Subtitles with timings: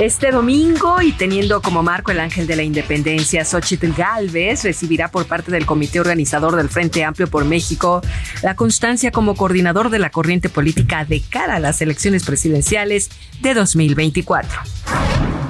[0.00, 5.26] Este domingo y teniendo como marco el Ángel de la Independencia, Xochitl Galvez recibirá por
[5.26, 8.02] parte del comité organizador del Frente Amplio por México
[8.42, 13.08] la constancia como coordinador de la corriente política de cara a las elecciones presidenciales
[13.40, 14.62] de 2024.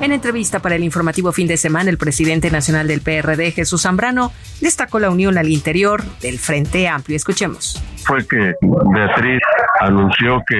[0.02, 4.30] En entrevista para el informativo fin de semana, el presidente nacional del PRD, Jesús Zambrano,
[4.60, 7.16] destacó la unión al interior del Frente Amplio.
[7.16, 7.82] Escuchemos.
[8.04, 8.52] Fue que
[8.92, 9.40] Beatriz
[9.86, 10.56] anunció que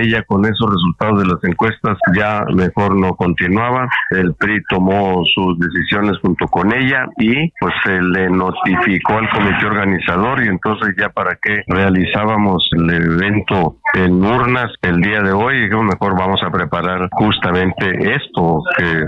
[0.00, 3.88] ella con esos resultados de las encuestas ya mejor no continuaba.
[4.10, 9.66] El PRI tomó sus decisiones junto con ella y pues se le notificó al comité
[9.66, 15.64] organizador y entonces ya para qué realizábamos el evento en urnas el día de hoy,
[15.64, 19.04] y mejor vamos a preparar justamente esto, que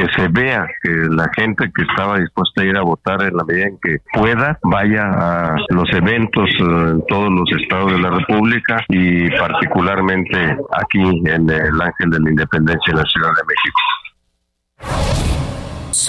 [0.00, 3.44] que se vea que la gente que estaba dispuesta a ir a votar en la
[3.44, 8.10] medida en que pueda vaya a los eventos eh, en todos los estados de la
[8.10, 13.80] República y particularmente aquí en el Ángel de la Independencia en la Ciudad de México.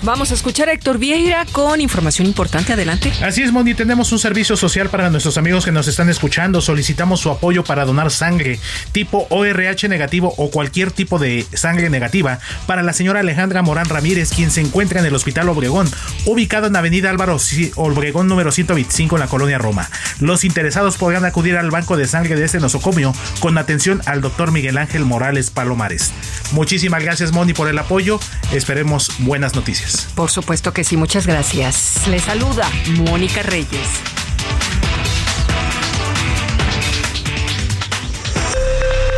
[0.03, 2.73] Vamos a escuchar a Héctor Vieira con información importante.
[2.73, 3.11] Adelante.
[3.23, 3.73] Así es, Moni.
[3.73, 6.61] Tenemos un servicio social para nuestros amigos que nos están escuchando.
[6.61, 8.59] Solicitamos su apoyo para donar sangre
[8.91, 14.31] tipo ORH negativo o cualquier tipo de sangre negativa para la señora Alejandra Morán Ramírez,
[14.33, 15.89] quien se encuentra en el Hospital Obregón,
[16.25, 17.37] ubicado en Avenida Álvaro
[17.75, 19.89] Obregón número 125 en la colonia Roma.
[20.19, 24.51] Los interesados podrán acudir al banco de sangre de este nosocomio con atención al doctor
[24.51, 26.11] Miguel Ángel Morales Palomares.
[26.51, 28.19] Muchísimas gracias, Moni, por el apoyo.
[28.53, 29.80] Esperemos buenas noticias.
[30.15, 32.07] Por supuesto que sí, muchas gracias.
[32.07, 33.87] Le saluda Mónica Reyes.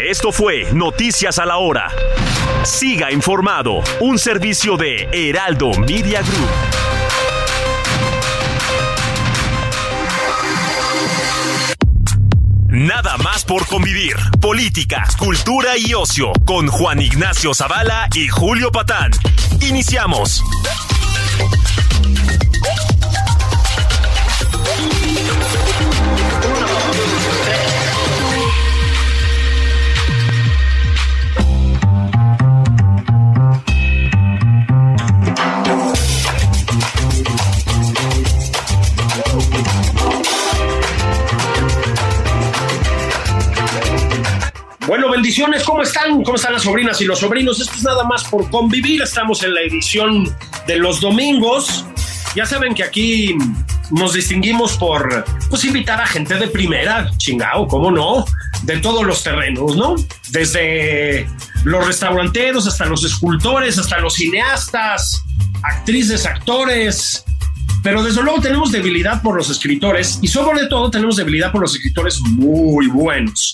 [0.06, 1.90] Esto fue Noticias a la Hora.
[2.63, 6.84] Siga informado, un servicio de Heraldo Media Group.
[12.68, 14.16] Nada más por convivir.
[14.41, 19.12] Política, cultura y ocio con Juan Ignacio Zavala y Julio Patán.
[19.68, 20.44] Iniciamos.
[45.34, 46.22] Bendiciones, ¿cómo están?
[46.22, 47.60] ¿Cómo están las sobrinas y los sobrinos?
[47.60, 49.02] Esto es nada más por convivir.
[49.02, 50.32] Estamos en la edición
[50.68, 51.86] de los domingos.
[52.36, 53.36] Ya saben que aquí
[53.90, 58.26] nos distinguimos por pues invitar a gente de primera, chingao, ¿cómo no?
[58.62, 59.96] De todos los terrenos, ¿no?
[60.30, 61.28] Desde
[61.64, 65.24] los restauranteros hasta los escultores, hasta los cineastas,
[65.64, 67.26] actrices, actores,
[67.82, 71.74] pero desde luego tenemos debilidad por los escritores y sobre todo tenemos debilidad por los
[71.74, 73.52] escritores muy buenos.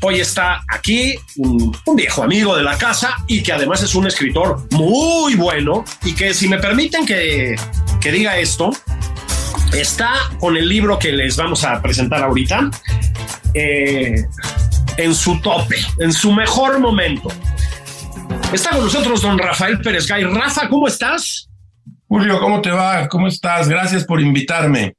[0.00, 4.66] Hoy está aquí un, viejo amigo de la casa y que además es un escritor
[4.72, 7.56] muy bueno y que si me permiten que,
[8.00, 8.70] que diga esto,
[9.72, 12.70] está con el libro que les vamos a presentar ahorita
[13.54, 14.24] eh,
[14.96, 17.28] en su tope, en su mejor momento.
[18.52, 20.24] Está con nosotros don Rafael Pérez Gay.
[20.24, 21.48] Rafa, ¿cómo estás?
[22.06, 23.08] Julio, ¿cómo te va?
[23.08, 23.68] ¿Cómo estás?
[23.68, 24.94] Gracias por invitarme.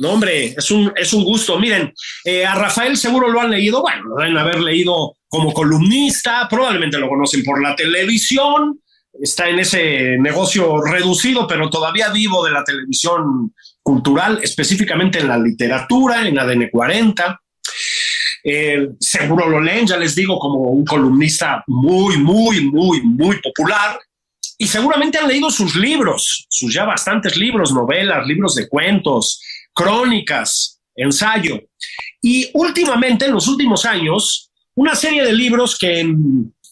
[0.00, 1.58] No, hombre, es un, es un gusto.
[1.58, 1.92] Miren,
[2.24, 6.98] eh, a Rafael seguro lo han leído, bueno, lo deben haber leído como columnista, probablemente
[6.98, 8.80] lo conocen por la televisión,
[9.20, 15.36] está en ese negocio reducido, pero todavía vivo de la televisión cultural, específicamente en la
[15.36, 17.38] literatura, en ADN 40.
[18.42, 24.00] Eh, seguro lo leen, ya les digo, como un columnista muy, muy, muy, muy popular.
[24.56, 29.42] Y seguramente han leído sus libros, sus ya bastantes libros, novelas, libros de cuentos,
[29.80, 31.60] crónicas, ensayo.
[32.20, 36.06] Y últimamente, en los últimos años, una serie de libros que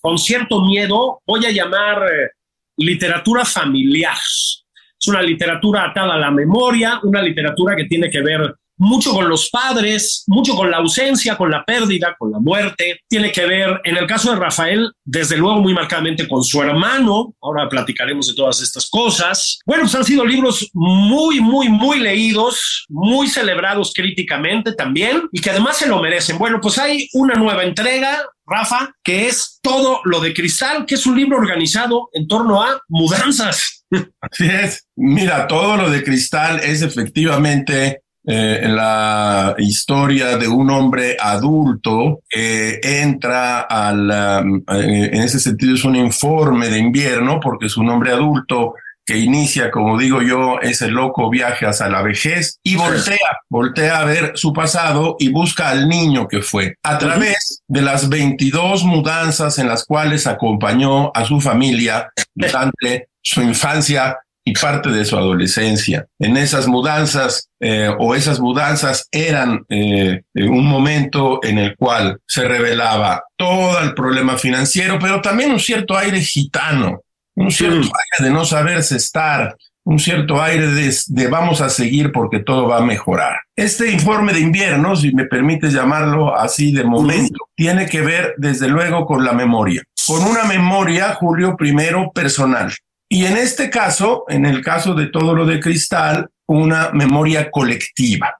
[0.00, 2.30] con cierto miedo voy a llamar eh,
[2.76, 4.16] literatura familiar.
[4.16, 9.28] Es una literatura atada a la memoria, una literatura que tiene que ver mucho con
[9.28, 13.00] los padres, mucho con la ausencia, con la pérdida, con la muerte.
[13.08, 17.34] Tiene que ver, en el caso de Rafael, desde luego muy marcadamente con su hermano.
[17.42, 19.58] Ahora platicaremos de todas estas cosas.
[19.66, 25.50] Bueno, pues han sido libros muy, muy, muy leídos, muy celebrados críticamente también y que
[25.50, 26.38] además se lo merecen.
[26.38, 31.06] Bueno, pues hay una nueva entrega, Rafa, que es todo lo de cristal, que es
[31.06, 33.84] un libro organizado en torno a mudanzas.
[34.20, 34.86] Así es.
[34.96, 42.80] Mira, todo lo de cristal es efectivamente eh, la historia de un hombre adulto que
[42.82, 47.88] entra al, um, eh, en ese sentido es un informe de invierno porque es un
[47.88, 48.74] hombre adulto
[49.08, 54.04] que inicia, como digo yo, ese loco viaje hacia la vejez y voltea, voltea a
[54.04, 56.74] ver su pasado y busca al niño que fue.
[56.82, 63.40] A través de las 22 mudanzas en las cuales acompañó a su familia durante su
[63.40, 64.18] infancia
[64.48, 66.06] y parte de su adolescencia.
[66.18, 72.46] En esas mudanzas eh, o esas mudanzas eran eh, un momento en el cual se
[72.46, 77.00] revelaba todo el problema financiero, pero también un cierto aire gitano
[77.38, 82.40] un cierto aire de no saberse estar, un cierto aire de, vamos a seguir porque
[82.40, 83.38] todo va a mejorar.
[83.54, 88.68] Este informe de invierno, si me permites llamarlo así de momento, tiene que ver desde
[88.68, 92.72] luego con la memoria, con una memoria, Julio, primero personal.
[93.08, 98.36] Y en este caso, en el caso de todo lo de cristal, una memoria colectiva.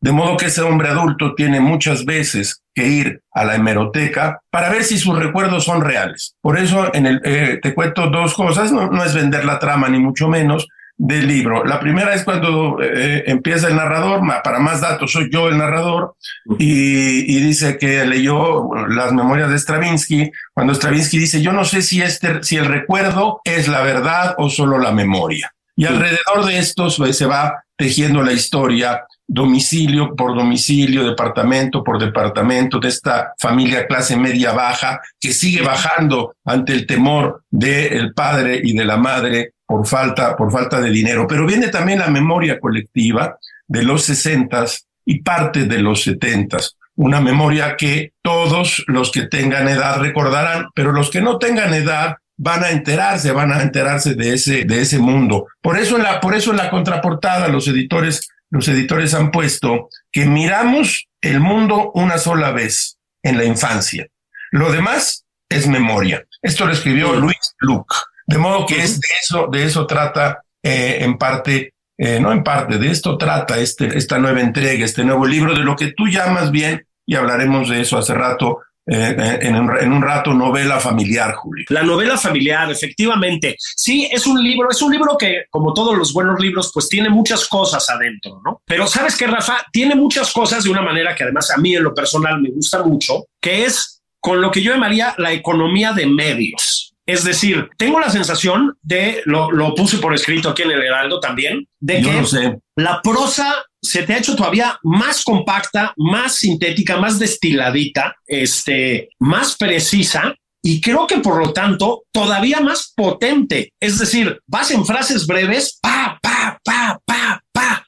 [0.00, 4.68] De modo que ese hombre adulto tiene muchas veces que ir a la hemeroteca para
[4.68, 6.34] ver si sus recuerdos son reales.
[6.40, 9.88] Por eso en el, eh, te cuento dos cosas, no, no, es vender la trama
[9.88, 10.66] ni mucho menos
[11.04, 11.64] del libro.
[11.64, 16.14] La primera es cuando eh, empieza el narrador, para más datos soy yo el narrador,
[16.60, 21.82] y, y, dice que leyó las memorias de Stravinsky, cuando Stravinsky dice, yo no sé
[21.82, 25.52] si, este, si el recuerdo es la verdad o solo la memoria.
[25.74, 32.78] Y alrededor de esto se va tejiendo la historia domicilio por domicilio, departamento por departamento
[32.78, 38.76] de esta familia clase media baja que sigue bajando ante el temor del padre y
[38.76, 41.26] de la madre por falta, por falta de dinero.
[41.26, 46.76] Pero viene también la memoria colectiva de los sesentas y parte de los setentas.
[46.94, 52.16] Una memoria que todos los que tengan edad recordarán, pero los que no tengan edad
[52.36, 55.46] van a enterarse, van a enterarse de ese, de ese mundo.
[55.62, 59.88] Por eso en la, por eso en la contraportada los editores los editores han puesto
[60.10, 64.06] que miramos el mundo una sola vez en la infancia.
[64.50, 66.26] Lo demás es memoria.
[66.42, 67.94] Esto lo escribió Luis Luke.
[68.26, 72.42] De modo que es de eso, de eso trata eh, en parte, eh, no en
[72.42, 76.06] parte, de esto trata este, esta nueva entrega, este nuevo libro, de lo que tú
[76.06, 81.34] llamas bien, y hablaremos de eso hace rato, eh, eh, en, un, rato novela familiar,
[81.34, 81.64] Julio.
[81.68, 83.56] La novela familiar, efectivamente.
[83.58, 87.08] Sí, es un libro, es un libro que, como todos los buenos libros, pues tiene
[87.08, 88.60] muchas cosas adentro, ¿no?
[88.66, 91.84] Pero sabes que, Rafa, tiene muchas cosas de una manera que además a mí en
[91.84, 96.06] lo personal me gusta mucho, que es con lo que yo llamaría la economía de
[96.06, 96.91] medios.
[97.06, 101.18] Es decir, tengo la sensación de, lo, lo puse por escrito aquí en el Heraldo
[101.20, 107.18] también, de que la prosa se te ha hecho todavía más compacta, más sintética, más
[107.18, 110.34] destiladita, este, más precisa
[110.64, 113.72] y creo que por lo tanto todavía más potente.
[113.80, 117.41] Es decir, vas en frases breves, pa, pa, pa, pa,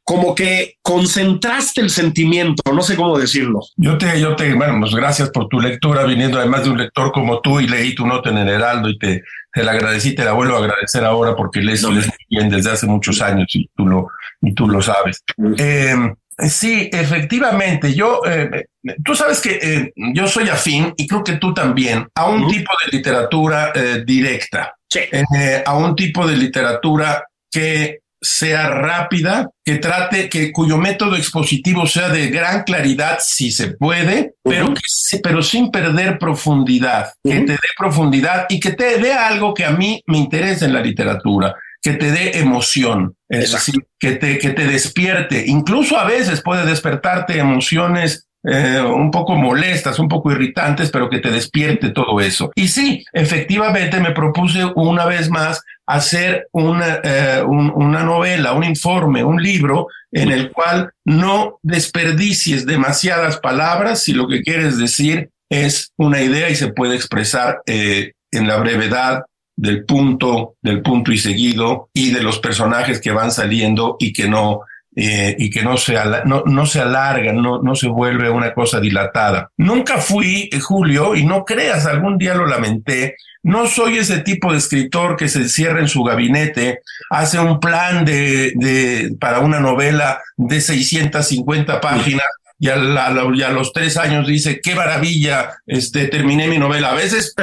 [0.05, 3.61] como que concentraste el sentimiento, no sé cómo decirlo.
[3.77, 7.13] Yo te, yo te, bueno, pues gracias por tu lectura, viniendo además de un lector
[7.13, 10.25] como tú y leí tu nota en el Heraldo y te, te la agradecí, te
[10.25, 13.87] la vuelvo a agradecer ahora porque lees, lees bien desde hace muchos años y tú
[13.87, 14.09] lo,
[14.43, 15.23] y tú lo sabes.
[15.57, 15.95] Eh,
[16.39, 18.67] sí, efectivamente, yo, eh,
[19.05, 22.73] tú sabes que eh, yo soy afín y creo que tú también a un tipo
[22.85, 23.73] de literatura
[24.05, 24.75] directa,
[25.65, 32.09] a un tipo de literatura que sea rápida, que trate, que cuyo método expositivo sea
[32.09, 37.59] de gran claridad, si se puede, pero, que, pero sin perder profundidad, que te dé
[37.77, 41.55] profundidad y que te dé algo que a mí me interesa en la literatura
[41.85, 45.45] que te dé emoción, es decir, que te, que te despierte.
[45.47, 51.19] Incluso a veces puede despertarte emociones eh, un poco molestas, un poco irritantes, pero que
[51.19, 52.53] te despierte todo eso.
[52.55, 59.25] Y sí, efectivamente me propuse una vez más hacer una, eh, una novela, un informe,
[59.25, 65.93] un libro en el cual no desperdicies demasiadas palabras si lo que quieres decir es
[65.97, 69.25] una idea y se puede expresar eh, en la brevedad
[69.57, 74.29] del punto, del punto y seguido y de los personajes que van saliendo y que
[74.29, 74.61] no
[74.97, 78.81] eh, y que no se, no, no se alarga, no, no se vuelve una cosa
[78.81, 79.51] dilatada.
[79.57, 84.53] Nunca fui, eh, Julio, y no creas, algún día lo lamenté, no soy ese tipo
[84.53, 89.61] de escritor que se encierra en su gabinete, hace un plan de, de para una
[89.61, 92.25] novela de 650 páginas
[92.59, 92.77] y a,
[93.51, 96.93] los tres años dice, qué maravilla, este, terminé mi novela.
[96.93, 97.35] A veces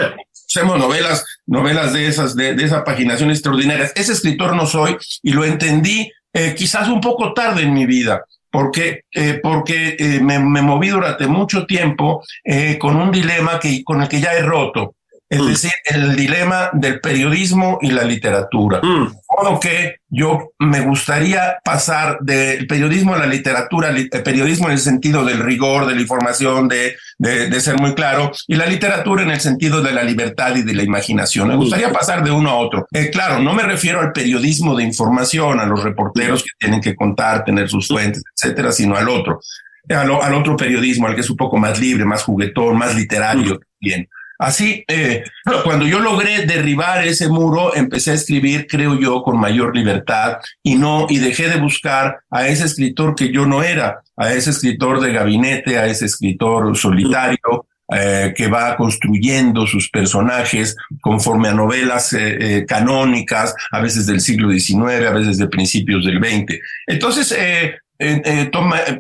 [0.48, 3.91] hacemos novelas, novelas de esas, de esa paginación extraordinaria.
[3.96, 8.25] Ese escritor no soy y lo entendí eh, quizás un poco tarde en mi vida
[8.51, 13.83] porque, eh, porque eh, me, me, moví durante mucho tiempo eh, con un dilema que,
[13.83, 14.95] con el que ya he roto
[15.31, 15.47] es mm.
[15.47, 18.81] decir, el dilema del periodismo y la literatura.
[18.83, 19.13] Mm.
[19.29, 24.79] Modo que yo me gustaría pasar del periodismo a la literatura, el periodismo en el
[24.79, 29.23] sentido del rigor, de la información, de, de, de, ser muy claro, y la literatura
[29.23, 31.47] en el sentido de la libertad y de la imaginación.
[31.47, 31.93] Me gustaría mm.
[31.93, 32.85] pasar de uno a otro.
[32.91, 36.93] Eh, claro, no me refiero al periodismo de información, a los reporteros que tienen que
[36.93, 39.39] contar, tener sus fuentes, etcétera, sino al otro.
[39.88, 43.61] Al, al otro periodismo, al que es un poco más libre, más juguetón, más literario
[43.79, 44.09] bien.
[44.41, 45.24] Así, eh,
[45.63, 50.74] cuando yo logré derribar ese muro, empecé a escribir, creo yo, con mayor libertad y
[50.74, 55.00] no, y dejé de buscar a ese escritor que yo no era, a ese escritor
[55.00, 62.12] de gabinete, a ese escritor solitario, eh, que va construyendo sus personajes conforme a novelas
[62.13, 66.57] eh, canónicas, a veces del siglo XIX, a veces de principios del XX.
[66.88, 67.38] Entonces,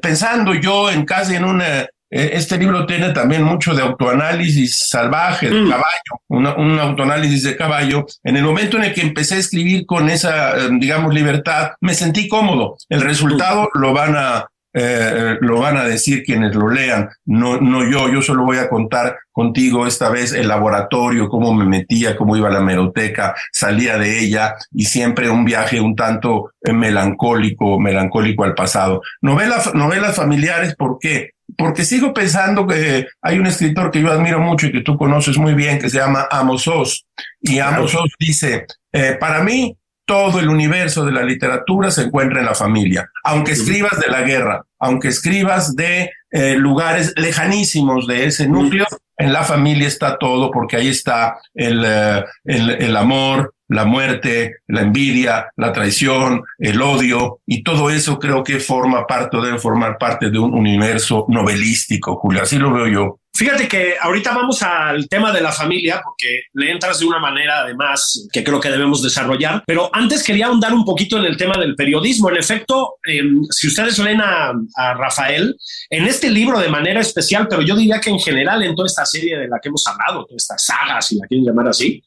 [0.03, 5.61] pensando yo en casi en una este libro tiene también mucho de autoanálisis salvaje, de
[5.61, 5.69] mm.
[5.69, 8.05] caballo, un autoanálisis de caballo.
[8.23, 11.93] En el momento en el que empecé a escribir con esa, eh, digamos, libertad, me
[11.93, 12.75] sentí cómodo.
[12.89, 17.89] El resultado lo van a, eh, lo van a decir quienes lo lean, no, no
[17.89, 22.37] yo, yo solo voy a contar contigo esta vez el laboratorio, cómo me metía, cómo
[22.37, 28.43] iba a la meroteca, salía de ella y siempre un viaje un tanto melancólico, melancólico
[28.43, 29.01] al pasado.
[29.21, 31.31] Novelas, novelas familiares, ¿por qué?
[31.57, 35.37] Porque sigo pensando que hay un escritor que yo admiro mucho y que tú conoces
[35.37, 37.05] muy bien, que se llama Amos Oz.
[37.41, 42.39] Y Amos Oz dice, eh, para mí, todo el universo de la literatura se encuentra
[42.39, 43.09] en la familia.
[43.23, 48.85] Aunque escribas de la guerra, aunque escribas de eh, lugares lejanísimos de ese núcleo,
[49.17, 54.57] en la familia está todo, porque ahí está el, eh, el, el amor, la muerte,
[54.67, 59.97] la envidia, la traición, el odio, y todo eso creo que forma parte, debe formar
[59.97, 62.43] parte de un universo novelístico, Julio.
[62.43, 63.17] Así lo veo yo.
[63.33, 67.61] Fíjate que ahorita vamos al tema de la familia, porque le entras de una manera
[67.61, 71.57] además que creo que debemos desarrollar, pero antes quería ahondar un poquito en el tema
[71.57, 72.29] del periodismo.
[72.29, 75.55] En efecto, eh, si ustedes leen a, a, Rafael,
[75.89, 79.05] en este libro de manera especial, pero yo diría que en general en toda esta
[79.05, 82.03] serie de la que hemos hablado, toda esta saga, si la quieren llamar así,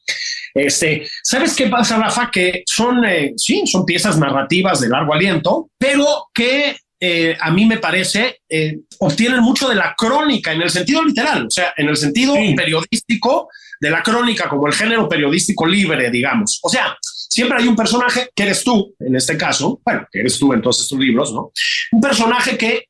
[0.55, 2.31] este, ¿sabes qué pasa, Rafa?
[2.31, 7.65] Que son, eh, sí, son piezas narrativas de largo aliento, pero que eh, a mí
[7.65, 11.89] me parece, eh, obtienen mucho de la crónica en el sentido literal, o sea, en
[11.89, 13.49] el sentido periodístico
[13.81, 16.59] de la crónica como el género periodístico libre, digamos.
[16.63, 20.39] O sea, siempre hay un personaje que eres tú, en este caso, bueno, que eres
[20.39, 21.51] tú en todos estos libros, ¿no?
[21.91, 22.85] Un personaje que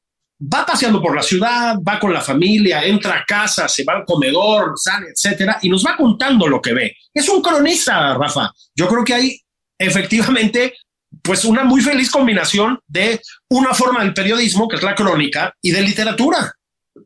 [0.53, 4.05] va paseando por la ciudad, va con la familia, entra a casa, se va al
[4.05, 6.97] comedor, sale, etcétera, y nos va contando lo que ve.
[7.13, 8.51] Es un cronista, Rafa.
[8.75, 9.39] Yo creo que hay
[9.77, 10.73] efectivamente
[11.21, 15.71] pues una muy feliz combinación de una forma del periodismo, que es la crónica, y
[15.71, 16.53] de literatura.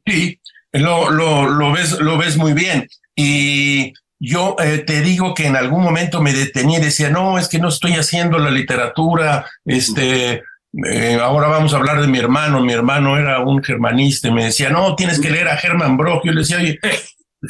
[0.06, 0.40] Sí,
[0.72, 2.88] lo, lo, lo ves, lo ves muy bien.
[3.16, 7.48] Y yo eh, te digo que en algún momento me detenía y decía, no, es
[7.48, 12.62] que no estoy haciendo la literatura, este, eh, ahora vamos a hablar de mi hermano,
[12.62, 16.26] mi hermano era un germanista y me decía, no, tienes que leer a Hermann Brock.
[16.26, 16.80] Yo le decía, oye,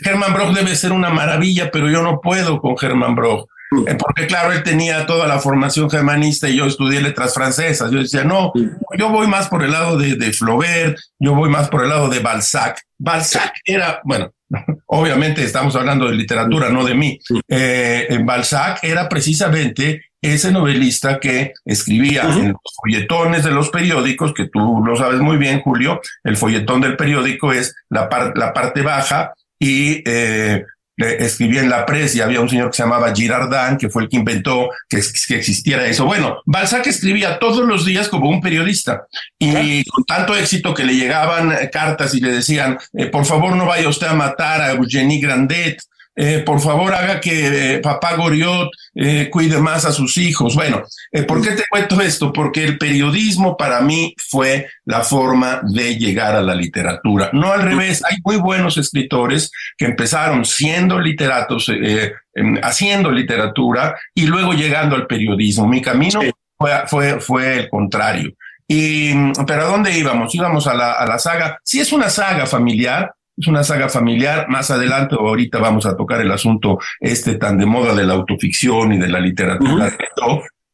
[0.03, 3.49] Hermann Brock debe ser una maravilla, pero yo no puedo con Hermann Brock.
[3.87, 7.91] Eh, porque claro, él tenía toda la formación germanista y yo estudié letras francesas.
[7.91, 8.51] Yo decía, no,
[8.97, 12.09] yo voy más por el lado de, de Flaubert, yo voy más por el lado
[12.09, 12.81] de Balzac.
[12.97, 14.31] Balzac era, bueno,
[14.87, 17.19] obviamente estamos hablando de literatura, no de mí.
[17.47, 24.49] Eh, Balzac era precisamente ese novelista que escribía en los folletones de los periódicos, que
[24.49, 29.33] tú lo sabes muy bien, Julio, el folletón del periódico es la, la parte baja
[29.57, 30.63] y eh,
[30.97, 34.09] escribía en la prensa y había un señor que se llamaba Girardin, que fue el
[34.09, 36.05] que inventó que, que, existiera eso.
[36.05, 39.05] Bueno, Balzac escribía todos los días como un periodista
[39.37, 43.65] y con tanto éxito que le llegaban cartas y le decían, eh, por favor no
[43.65, 45.81] vaya usted a matar a Eugenie Grandet,
[46.21, 50.53] eh, por favor haga que eh, papá Goriot eh, cuide más a sus hijos.
[50.53, 50.83] Bueno,
[51.13, 52.33] eh, ¿por qué te cuento esto?
[52.33, 57.29] Porque el periodismo para mí fue la forma de llegar a la literatura.
[57.31, 64.25] No al revés, hay muy buenos escritores que empezaron siendo literatos, em, haciendo literatura y
[64.25, 65.69] luego llegando al periodismo.
[65.69, 66.19] Mi camino
[66.57, 68.33] fue, fue, fue el contrario.
[68.67, 69.13] Y,
[69.47, 70.35] pero ¿a dónde íbamos?
[70.35, 71.59] Íbamos a la, a la saga.
[71.63, 74.47] Sí, es una saga familiar, es una saga familiar.
[74.49, 78.93] Más adelante, ahorita vamos a tocar el asunto este tan de moda de la autoficción
[78.93, 79.91] y de la literatura.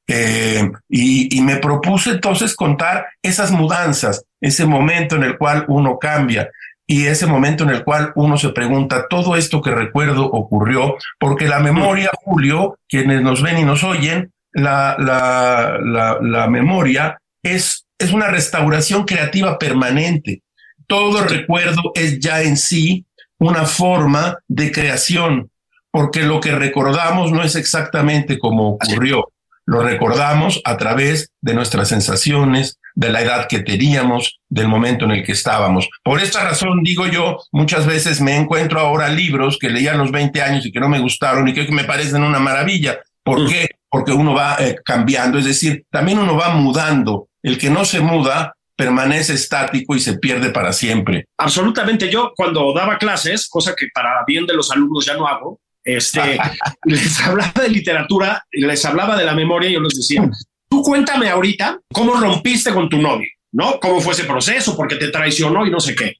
[0.07, 5.97] Eh, y, y, me propuse entonces contar esas mudanzas, ese momento en el cual uno
[5.97, 6.51] cambia
[6.87, 11.47] y ese momento en el cual uno se pregunta, todo esto que recuerdo ocurrió, porque
[11.47, 17.87] la memoria, Julio, quienes nos ven y nos oyen, la, la, la, la memoria es,
[17.97, 20.43] es una restauración creativa permanente.
[20.87, 23.05] Todo recuerdo es ya en sí
[23.39, 25.49] una forma de creación,
[25.91, 29.31] porque lo que recordamos no es exactamente como ocurrió.
[29.65, 35.11] Lo recordamos a través de nuestras sensaciones, de la edad que teníamos, del momento en
[35.11, 35.89] el que estábamos.
[36.03, 40.11] Por esta razón, digo yo, muchas veces me encuentro ahora libros que leía a los
[40.11, 42.99] 20 años y que no me gustaron y que me parecen una maravilla.
[43.23, 43.47] ¿Por mm.
[43.47, 43.69] qué?
[43.89, 47.27] Porque uno va eh, cambiando, es decir, también uno va mudando.
[47.43, 51.25] El que no se muda permanece estático y se pierde para siempre.
[51.37, 52.09] Absolutamente.
[52.09, 56.37] Yo cuando daba clases, cosa que para bien de los alumnos ya no hago, este,
[56.85, 60.29] les hablaba de literatura, les hablaba de la memoria y yo les decía,
[60.69, 63.79] tú cuéntame ahorita cómo rompiste con tu novio, ¿no?
[63.79, 64.75] ¿Cómo fue ese proceso?
[64.75, 66.15] ¿Por qué te traicionó y no sé qué?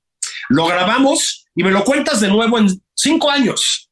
[0.50, 3.85] Lo grabamos y me lo cuentas de nuevo en cinco años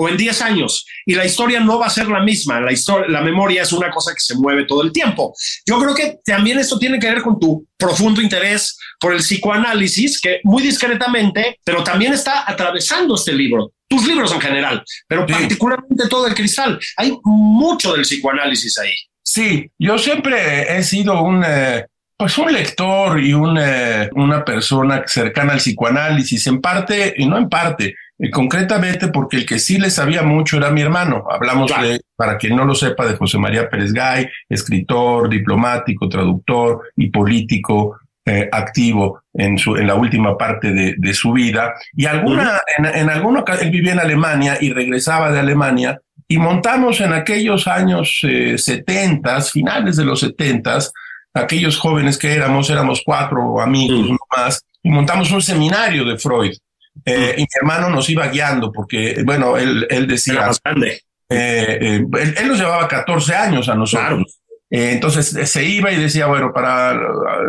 [0.00, 2.60] o en 10 años y la historia no va a ser la misma.
[2.60, 5.34] La, historia, la memoria es una cosa que se mueve todo el tiempo.
[5.66, 10.20] Yo creo que también esto tiene que ver con tu profundo interés por el psicoanálisis,
[10.20, 16.08] que muy discretamente, pero también está atravesando este libro tus libros en general, pero particularmente
[16.08, 16.78] todo el cristal.
[16.98, 18.92] Hay mucho del psicoanálisis ahí.
[19.22, 25.04] Sí, yo siempre he sido un, eh, pues un lector y un, eh, una persona
[25.06, 29.78] cercana al psicoanálisis, en parte y no en parte, eh, concretamente porque el que sí
[29.78, 31.24] le sabía mucho era mi hermano.
[31.30, 36.82] Hablamos de, para quien no lo sepa, de José María Pérez Gay, escritor, diplomático, traductor
[36.96, 41.74] y político eh, activo en, su, en la última parte de, de su vida.
[41.94, 45.98] Y alguna, en, en alguna él vivía en Alemania y regresaba de Alemania
[46.28, 50.92] y montamos en aquellos años eh, setentas, finales de los setentas,
[51.32, 56.52] aquellos jóvenes que éramos, éramos cuatro amigos más, y montamos un seminario de Freud.
[57.04, 60.50] Eh, y mi hermano nos iba guiando porque, bueno, él, él decía...
[60.64, 61.02] grande.
[61.30, 64.40] Eh, eh, él, él, nos llevaba 14 años a nosotros.
[64.70, 66.98] Eh, entonces se iba y decía, bueno, para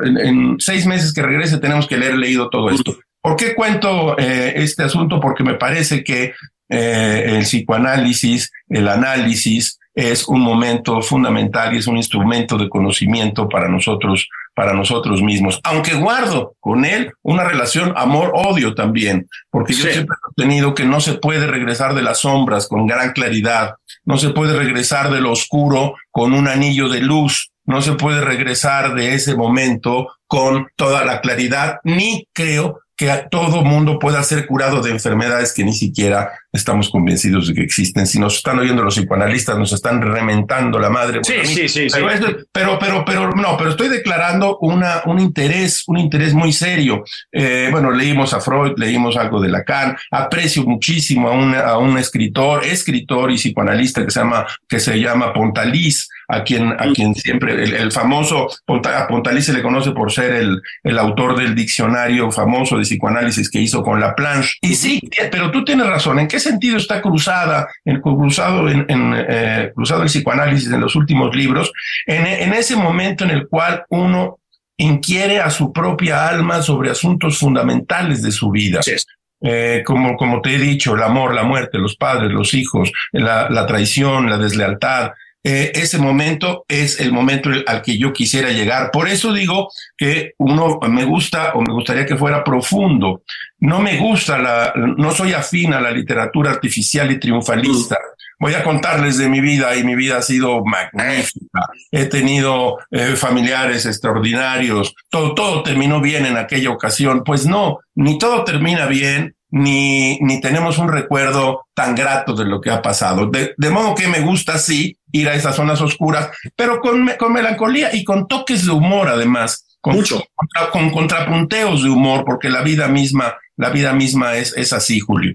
[0.04, 2.97] en, en, seis meses que regrese tenemos que leer leído todo esto.
[3.21, 5.19] ¿Por qué cuento este asunto?
[5.19, 6.34] Porque me parece que
[6.69, 13.67] el psicoanálisis, el análisis, es un momento fundamental y es un instrumento de conocimiento para
[13.67, 15.62] nosotros, para nosotros mismos.
[15.63, 19.84] Aunque guardo con él una relación amor-odio también, porque sí.
[19.84, 23.76] yo siempre he tenido que no se puede regresar de las sombras con gran claridad,
[24.04, 28.19] no se puede regresar de lo oscuro con un anillo de luz, no se puede
[28.19, 34.45] regresar de ese momento con toda la claridad, ni creo que todo mundo pueda ser
[34.45, 38.07] curado de enfermedades que ni siquiera estamos convencidos de que existen.
[38.07, 41.19] Si nos están oyendo los psicoanalistas, nos están rementando la madre.
[41.23, 42.15] Sí, sí, sí, pero, sí.
[42.15, 47.03] Esto, pero, pero, pero, no, pero estoy declarando una, un interés, un interés muy serio.
[47.31, 51.97] Eh, bueno, leímos a Freud, leímos algo de Lacan, aprecio muchísimo a un, a un
[51.97, 57.15] escritor, escritor y psicoanalista que se llama, que se llama Pontalís, a quien, a quien
[57.15, 61.55] siempre, el, el famoso, a Pontalís se le conoce por ser el, el autor del
[61.55, 64.53] diccionario famoso de psicoanálisis que hizo con Laplanche.
[64.62, 69.13] Y sí, pero tú tienes razón, ¿en qué sentido está cruzada, el, cruzado, en, en
[69.15, 71.71] eh, cruzado el psicoanálisis en los últimos libros?
[72.06, 74.39] En, en ese momento en el cual uno
[74.78, 78.82] inquiere a su propia alma sobre asuntos fundamentales de su vida.
[78.82, 78.93] Sí.
[79.41, 83.49] Eh, como, como te he dicho, el amor, la muerte, los padres, los hijos, la,
[83.49, 85.12] la traición, la deslealtad,
[85.43, 88.91] eh, ese momento es el momento al que yo quisiera llegar.
[88.91, 93.23] Por eso digo que uno me gusta o me gustaría que fuera profundo.
[93.60, 97.97] No me gusta la, no soy afín a la literatura artificial y triunfalista.
[98.39, 101.67] Voy a contarles de mi vida y mi vida ha sido magnífica.
[101.91, 104.93] He tenido eh, familiares extraordinarios.
[105.10, 107.23] Todo, todo terminó bien en aquella ocasión.
[107.25, 112.62] Pues no, ni todo termina bien, ni, ni tenemos un recuerdo tan grato de lo
[112.62, 113.27] que ha pasado.
[113.27, 117.33] De, de modo que me gusta, sí, ir a esas zonas oscuras, pero con, con
[117.33, 119.65] melancolía y con toques de humor además.
[119.81, 120.21] Con, Mucho.
[120.35, 124.99] Contra, con contrapunteos de humor, porque la vida misma, la vida misma es, es así,
[124.99, 125.33] Julio.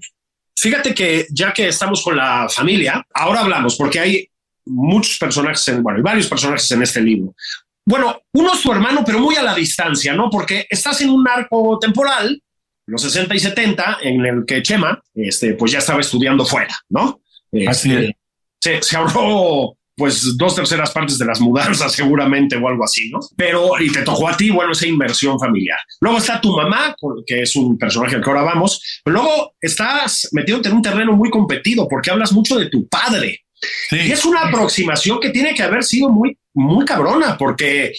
[0.57, 4.29] Fíjate que ya que estamos con la familia, ahora hablamos, porque hay
[4.67, 7.35] muchos personajes, en, bueno, hay varios personajes en este libro.
[7.87, 10.31] Bueno, uno es tu hermano, pero muy a la distancia, ¿no?
[10.31, 12.41] Porque estás en un arco temporal,
[12.87, 17.21] los 60 y 70, en el que Chema, este, pues ya estaba estudiando fuera, ¿no?
[17.51, 18.13] Este, Así.
[18.61, 23.21] Se, se, ahorró pues dos terceras partes de las mudanzas seguramente o algo así, ¿no?
[23.37, 25.79] Pero, y te tocó a ti, bueno, esa inversión familiar.
[26.01, 26.95] Luego está tu mamá,
[27.27, 31.13] que es un personaje al que ahora vamos, pero luego estás metido en un terreno
[31.13, 33.41] muy competido porque hablas mucho de tu padre.
[33.93, 37.93] Y es una aproximación que tiene que haber sido muy, muy cabrona porque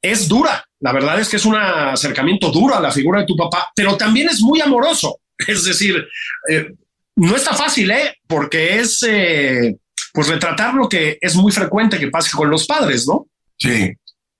[0.00, 0.64] es dura.
[0.82, 3.96] La verdad es que es un acercamiento duro a la figura de tu papá, pero
[3.96, 5.20] también es muy amoroso.
[5.46, 6.06] Es decir,
[6.48, 6.72] eh,
[7.16, 8.16] no está fácil, ¿eh?
[8.26, 9.76] Porque es, eh,
[10.12, 13.26] pues, retratar lo que es muy frecuente que pase con los padres, ¿no?
[13.58, 13.92] Sí,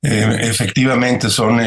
[0.02, 1.60] eh, efectivamente son,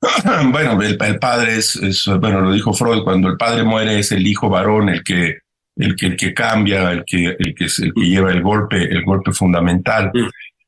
[0.52, 1.78] bueno, el, padre es,
[2.20, 5.38] bueno, lo dijo Freud, cuando el padre muere es el hijo varón el que,
[5.76, 9.04] el que, el que cambia, el que, el que, el que lleva el golpe, el
[9.04, 10.12] golpe fundamental.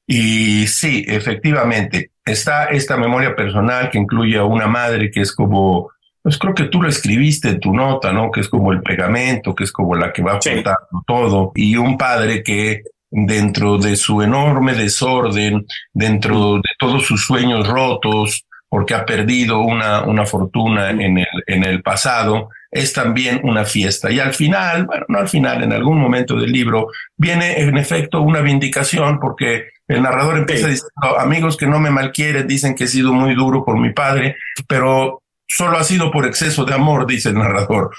[0.07, 5.91] Y sí, efectivamente, está esta memoria personal que incluye a una madre que es como
[6.23, 8.31] pues creo que tú lo escribiste en tu nota, ¿no?
[8.31, 11.53] Que es como el pegamento, que es como la que va juntando todo.
[11.57, 18.45] Y un padre que dentro de su enorme desorden, dentro de todos sus sueños rotos,
[18.69, 24.11] porque ha perdido una, una fortuna en el, en el pasado, es también una fiesta.
[24.11, 26.87] Y al final, bueno, no al final, en algún momento del libro,
[27.17, 32.46] viene en efecto una vindicación porque el narrador empieza diciendo, amigos que no me malquieren,
[32.46, 36.64] dicen que he sido muy duro por mi padre, pero solo ha sido por exceso
[36.64, 37.90] de amor, dice el narrador.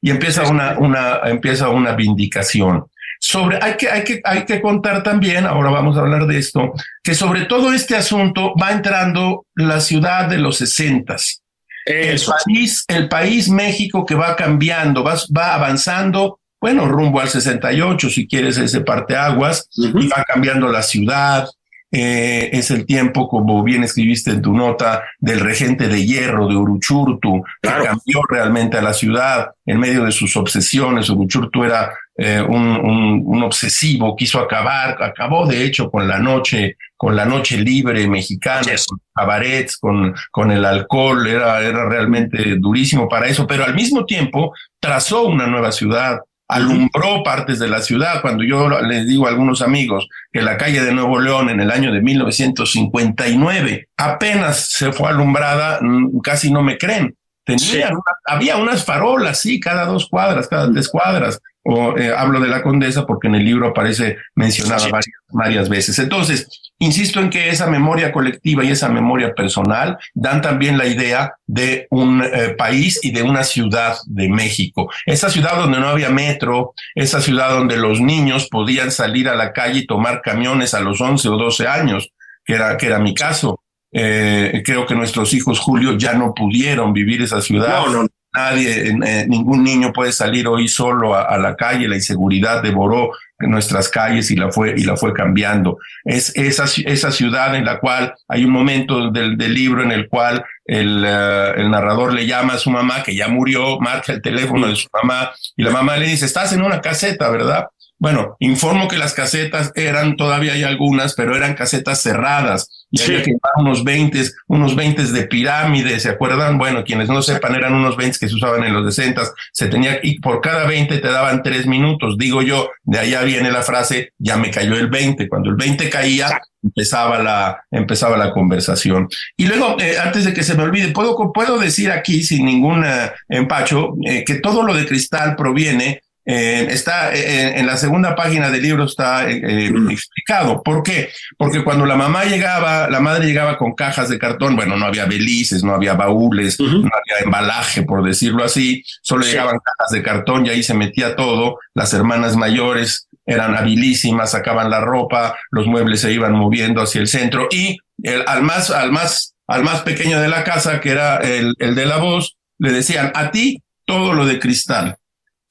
[0.00, 2.86] y empieza una, una, empieza una vindicación.
[3.22, 6.72] Sobre, hay que, hay que, hay que contar también, ahora vamos a hablar de esto,
[7.02, 11.42] que sobre todo este asunto va entrando la ciudad de los sesentas.
[11.84, 18.10] El país, el país México que va cambiando, va, va avanzando, bueno, rumbo al 68,
[18.10, 21.48] si quieres ese parteaguas, y va cambiando la ciudad,
[21.92, 26.54] eh, es el tiempo, como bien escribiste en tu nota, del regente de hierro de
[26.54, 31.10] Uruchurtu, que cambió realmente a la ciudad en medio de sus obsesiones.
[31.10, 37.16] Uruchurtu era eh, un, un, obsesivo, quiso acabar, acabó de hecho con la noche, con
[37.16, 43.26] la noche libre mexicana, con cabarets, con, con el alcohol, era, era realmente durísimo para
[43.26, 48.20] eso, pero al mismo tiempo trazó una nueva ciudad, alumbró partes de la ciudad.
[48.20, 51.70] Cuando yo les digo a algunos amigos que la calle de Nuevo León en el
[51.70, 57.14] año de 1959 apenas se fue alumbrada, mm, casi no me creen.
[57.56, 57.90] Tenía
[58.26, 61.40] había unas farolas, sí, cada dos cuadras, cada tres cuadras.
[61.62, 65.98] O eh, hablo de la condesa porque en el libro aparece mencionada varias, varias veces.
[65.98, 66.48] Entonces,
[66.82, 71.86] Insisto en que esa memoria colectiva y esa memoria personal dan también la idea de
[71.90, 74.90] un eh, país y de una ciudad de México.
[75.04, 79.52] Esa ciudad donde no había metro, esa ciudad donde los niños podían salir a la
[79.52, 82.08] calle y tomar camiones a los 11 o 12 años,
[82.46, 83.60] que era, que era mi caso.
[83.92, 87.84] Eh, creo que nuestros hijos, Julio, ya no pudieron vivir esa ciudad.
[87.86, 88.08] No, no.
[88.32, 91.88] Nadie, eh, ningún niño puede salir hoy solo a, a la calle.
[91.88, 93.10] La inseguridad devoró
[93.48, 95.78] nuestras calles y la fue, y la fue cambiando.
[96.04, 100.08] Es esa, esa ciudad en la cual hay un momento del, del libro en el
[100.08, 104.22] cual el, eh, el, narrador le llama a su mamá, que ya murió, marca el
[104.22, 107.66] teléfono de su mamá y la mamá le dice, estás en una caseta, ¿verdad?
[108.00, 112.86] Bueno, informo que las casetas eran, todavía hay algunas, pero eran casetas cerradas.
[112.90, 116.56] Y había que llevar unos 20, unos 20 de pirámide, ¿se acuerdan?
[116.56, 120.00] Bueno, quienes no sepan, eran unos 20 que se usaban en los 60, se tenía,
[120.02, 124.14] y por cada 20 te daban tres minutos, digo yo, de allá viene la frase,
[124.18, 129.08] ya me cayó el 20, cuando el 20 caía, empezaba la, empezaba la conversación.
[129.36, 132.82] Y luego, eh, antes de que se me olvide, puedo, puedo decir aquí, sin ningún
[132.84, 138.14] eh, empacho, eh, que todo lo de cristal proviene eh, está eh, en la segunda
[138.14, 140.62] página del libro está eh, explicado.
[140.62, 141.08] ¿Por qué?
[141.38, 145.06] Porque cuando la mamá llegaba, la madre llegaba con cajas de cartón, bueno, no había
[145.06, 150.46] belices, no había baúles, no había embalaje, por decirlo así, solo llegaban cajas de cartón
[150.46, 151.58] y ahí se metía todo.
[151.74, 157.08] Las hermanas mayores eran habilísimas, sacaban la ropa, los muebles se iban moviendo hacia el
[157.08, 161.16] centro y el, al más, al más, al más pequeño de la casa, que era
[161.18, 164.96] el, el de la voz, le decían a ti todo lo de cristal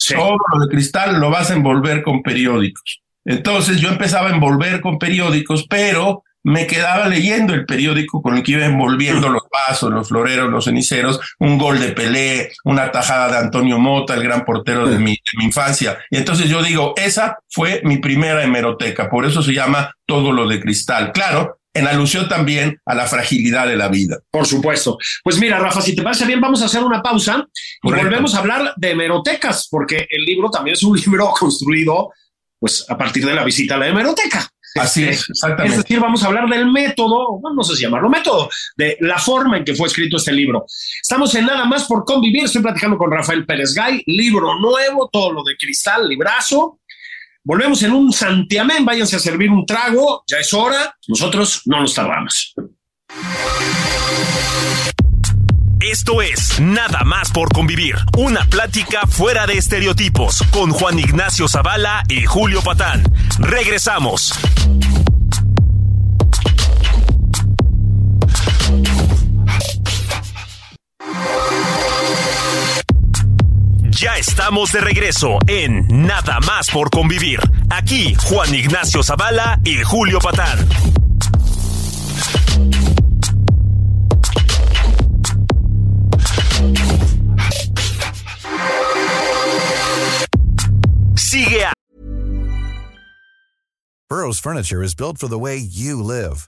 [0.07, 3.01] todo lo de cristal lo vas a envolver con periódicos.
[3.25, 8.43] Entonces yo empezaba a envolver con periódicos, pero me quedaba leyendo el periódico con el
[8.43, 13.29] que iba envolviendo los vasos, los floreros, los ceniceros, un gol de Pelé, una tajada
[13.29, 15.99] de Antonio Mota, el gran portero de mi, de mi, infancia.
[16.09, 20.47] Y entonces yo digo, esa fue mi primera hemeroteca, por eso se llama todo lo
[20.47, 21.11] de cristal.
[21.11, 24.19] Claro, en alusión también a la fragilidad de la vida.
[24.31, 24.97] Por supuesto.
[25.23, 27.45] Pues mira, Rafa, si te parece bien, vamos a hacer una pausa
[27.83, 32.11] y volvemos a hablar de hemerotecas, porque el libro también es un libro construido
[32.59, 34.49] pues a partir de la visita a la hemeroteca.
[34.75, 35.77] Así es, exactamente.
[35.77, 39.57] Es decir, vamos a hablar del método, no sé si llamarlo método, de la forma
[39.57, 40.65] en que fue escrito este libro.
[41.01, 42.45] Estamos en Nada más por convivir.
[42.45, 46.79] Estoy platicando con Rafael Pérez Gay, libro nuevo, todo lo de cristal, librazo.
[47.43, 51.93] Volvemos en un santiamén, váyanse a servir un trago, ya es hora, nosotros no nos
[51.93, 52.53] tardamos.
[55.79, 62.03] Esto es Nada más por convivir, una plática fuera de estereotipos con Juan Ignacio Zavala
[62.09, 63.03] y Julio Patán.
[63.39, 64.33] Regresamos.
[73.99, 77.41] Ya estamos de regreso en Nada más por convivir.
[77.69, 80.57] Aquí Juan Ignacio Zavala y Julio Patán.
[91.17, 91.73] Sigue a
[94.09, 96.47] Burrow's furniture is built for the way you live.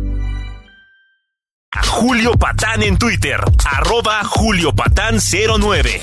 [1.79, 6.01] Julio Patán en Twitter, arroba Julio Patán 09.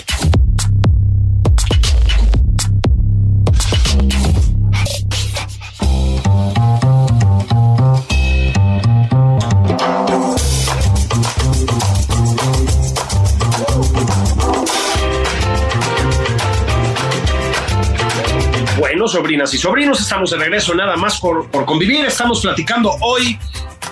[18.79, 22.07] Bueno, sobrinas y sobrinos, estamos de regreso nada más por, por convivir.
[22.07, 23.39] Estamos platicando hoy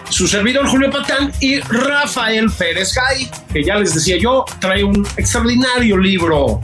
[0.09, 5.07] su servidor Julio Patán y Rafael Pérez Gay, que ya les decía yo, trae un
[5.16, 6.61] extraordinario libro,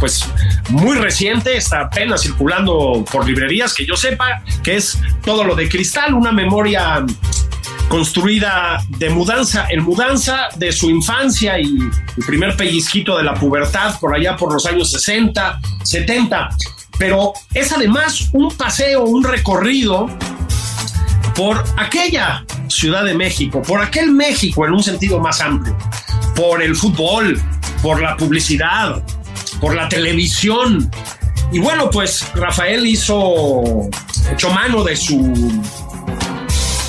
[0.00, 0.24] pues
[0.70, 5.68] muy reciente, está apenas circulando por librerías, que yo sepa, que es todo lo de
[5.68, 7.04] cristal, una memoria
[7.88, 11.66] construida de mudanza en mudanza de su infancia y
[12.16, 16.48] el primer pellizquito de la pubertad por allá por los años 60, 70
[16.98, 20.08] pero es además un paseo, un recorrido
[21.34, 25.76] por aquella Ciudad de México, por aquel México en un sentido más amplio,
[26.34, 27.40] por el fútbol,
[27.82, 29.02] por la publicidad,
[29.60, 30.90] por la televisión.
[31.52, 33.62] Y bueno, pues Rafael hizo,
[34.32, 35.62] echó mano de su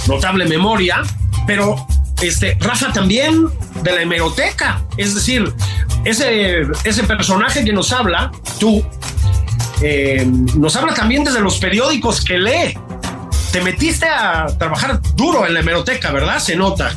[0.08, 1.02] notable memoria,
[1.46, 1.86] pero
[2.22, 3.48] este, Rafa también
[3.84, 5.54] de la hemeroteca, es decir,
[6.06, 8.84] ese, ese personaje que nos habla, tú,
[9.82, 12.78] eh, nos habla también desde los periódicos que lee.
[13.56, 16.40] Te metiste a trabajar duro en la hemeroteca, ¿verdad?
[16.40, 16.92] Se nota.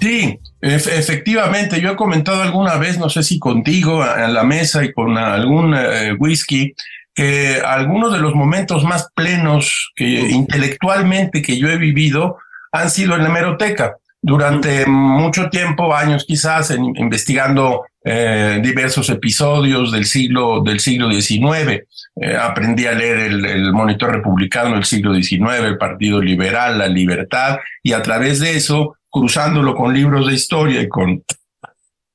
[0.00, 1.80] Sí, efectivamente.
[1.80, 5.74] Yo he comentado alguna vez, no sé si contigo, en la mesa y con algún
[5.76, 6.74] eh, whisky,
[7.12, 12.36] que algunos de los momentos más plenos que intelectualmente que yo he vivido
[12.70, 13.96] han sido en la hemeroteca.
[14.22, 21.82] Durante mucho tiempo, años quizás, investigando eh, diversos episodios del siglo, del siglo XIX.
[22.14, 27.58] Eh, aprendí a leer el, Monitor Republicano del siglo XIX, el Partido Liberal, la Libertad,
[27.82, 31.24] y a través de eso, cruzándolo con libros de historia y con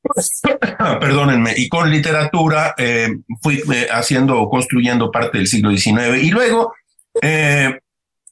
[1.01, 3.09] perdónenme, y con literatura, eh,
[3.41, 6.23] fui haciendo o construyendo parte del siglo XIX.
[6.23, 6.73] Y luego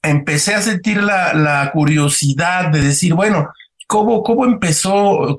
[0.01, 3.49] empecé a sentir la, la, curiosidad de decir, bueno,
[3.85, 5.35] ¿cómo, cómo empezó?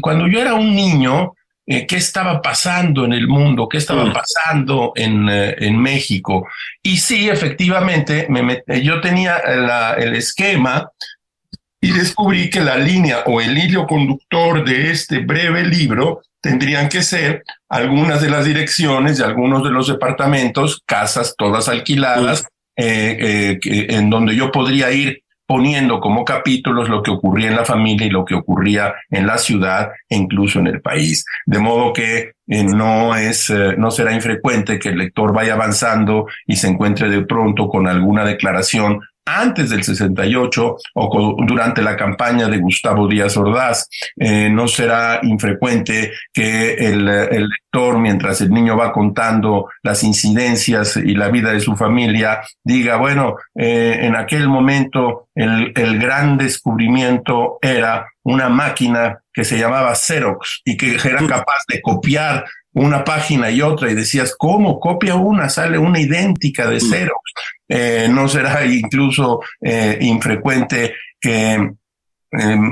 [0.00, 1.34] cuando yo era un niño,
[1.70, 4.12] eh, qué estaba pasando en el mundo, qué estaba mm.
[4.14, 6.48] pasando en, eh, en, México.
[6.82, 9.36] Y sí, efectivamente, me yo tenía
[9.98, 10.90] el esquema
[11.78, 17.02] y descubrí que la línea o el hilo conductor de este breve libro tendrían que
[17.02, 22.46] ser algunas de las direcciones de algunos de los departamentos, casas todas alquiladas, mm.
[22.78, 28.06] eh, en donde yo podría ir poniendo como capítulos lo que ocurría en la familia
[28.06, 31.24] y lo que ocurría en la ciudad e incluso en el país.
[31.46, 36.26] De modo que eh, no es, eh, no será infrecuente que el lector vaya avanzando
[36.46, 42.48] y se encuentre de pronto con alguna declaración antes del 68 o durante la campaña
[42.48, 43.88] de Gustavo Díaz Ordaz.
[44.16, 51.14] Eh, no será infrecuente que el, lector, mientras el niño va contando las incidencias y
[51.14, 58.08] la vida de su familia, diga, bueno, en aquel momento el, el gran descubrimiento era
[58.24, 63.62] una máquina que se llamaba Xerox y que era capaz de copiar una página y
[63.62, 65.48] otra y decías, ¿cómo copia una?
[65.48, 67.22] Sale una idéntica de Xerox.
[67.68, 71.76] Eh, no será incluso eh, infrecuente que em,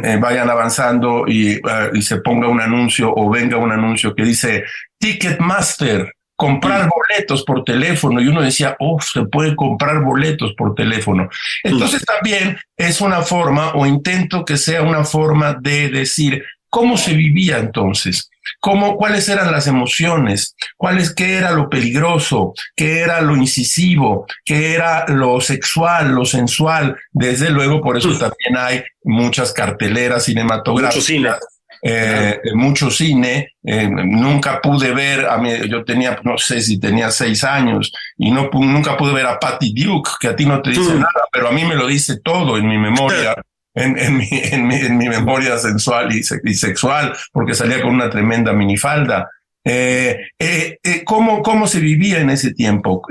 [0.05, 1.61] eh, vayan avanzando y,
[1.93, 4.65] y, se ponga un anuncio o venga un anuncio que dice
[4.99, 11.29] Ticketmaster comprar boletos por teléfono y uno decía, oh, se puede comprar boletos por teléfono.
[11.65, 17.15] Entonces también es una forma o intento que sea una forma de decir cómo se
[17.15, 18.31] vivía entonces.
[18.61, 20.55] ¿Cómo, ¿Cuáles eran las emociones?
[20.77, 22.55] ¿Cuáles, ¿Qué era lo peligroso?
[22.77, 24.27] ¿Qué era lo incisivo?
[24.45, 26.97] ¿Qué era lo sexual, lo sensual?
[27.11, 31.41] Desde luego, por eso también hay muchas carteleras cinematográficas
[31.89, 33.53] eh, mucho cine.
[33.63, 38.31] Eh, nunca pude ver, a mí, yo tenía, no sé si tenía seis años, y
[38.31, 40.99] no, nunca pude ver a Patty Duke, que a ti no te dice mm.
[40.99, 43.35] nada, pero a mí me lo dice todo en mi memoria.
[43.79, 48.09] En, en, mi, en, mi, en mi memoria sensual y, sexual, porque salía con una
[48.09, 49.29] tremenda minifalda.
[49.63, 53.03] Eh, eh, eh, ¿cómo, ¿Cómo se vivía en ese tiempo?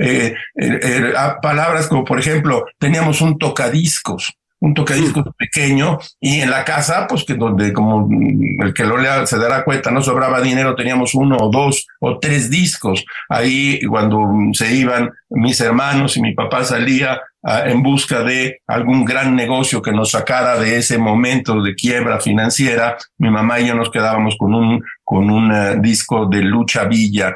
[1.40, 7.24] Palabras como, por ejemplo, teníamos un tocadiscos un tocadiscos pequeño y en la casa, pues
[7.24, 11.38] que donde como el que lo lea se dará cuenta, no sobraba dinero, teníamos uno
[11.38, 13.06] o dos o tres discos.
[13.30, 19.06] Ahí cuando se iban mis hermanos y mi papá salía ah, en busca de algún
[19.06, 23.76] gran negocio que nos sacara de ese momento de quiebra financiera, mi mamá y yo
[23.76, 27.36] nos quedábamos con un con un eh, disco de Lucha Villa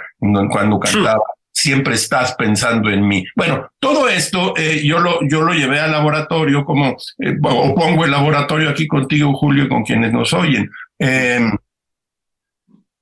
[0.50, 1.24] cuando cantaba
[1.62, 3.26] siempre estás pensando en mí.
[3.36, 8.06] Bueno, todo esto eh, yo, lo, yo lo llevé al laboratorio como, eh, o pongo
[8.06, 10.70] el laboratorio aquí contigo, Julio, y con quienes nos oyen.
[10.98, 11.52] Em,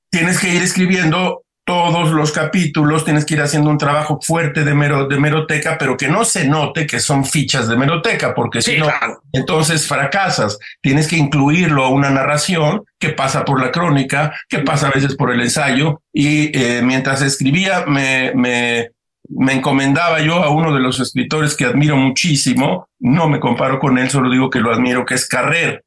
[0.09, 4.73] tienes que ir escribiendo todos los capítulos, tienes que ir haciendo un trabajo fuerte de,
[4.73, 8.77] mero, de meroteca, pero que no se note que son fichas de meroteca, porque si
[8.77, 8.87] no,
[9.33, 10.57] entonces fracasas.
[10.81, 15.17] Tienes que incluirlo a una narración que pasa por la crónica, que pasa a veces
[15.17, 18.91] por el ensayo, y eh, mientras escribía me, me,
[19.27, 23.97] me encomendaba yo a uno de los escritores que admiro muchísimo, no me comparo con
[23.97, 25.83] él, solo digo que lo admiro, que es Carrer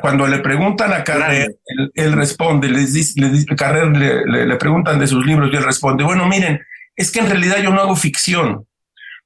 [0.00, 1.56] cuando le preguntan a Carrer,
[1.94, 3.20] él, responde, les dice,
[3.56, 6.60] Carrer le, le, preguntan de sus libros y él responde, bueno, miren,
[6.96, 8.66] es que en realidad yo no hago ficción.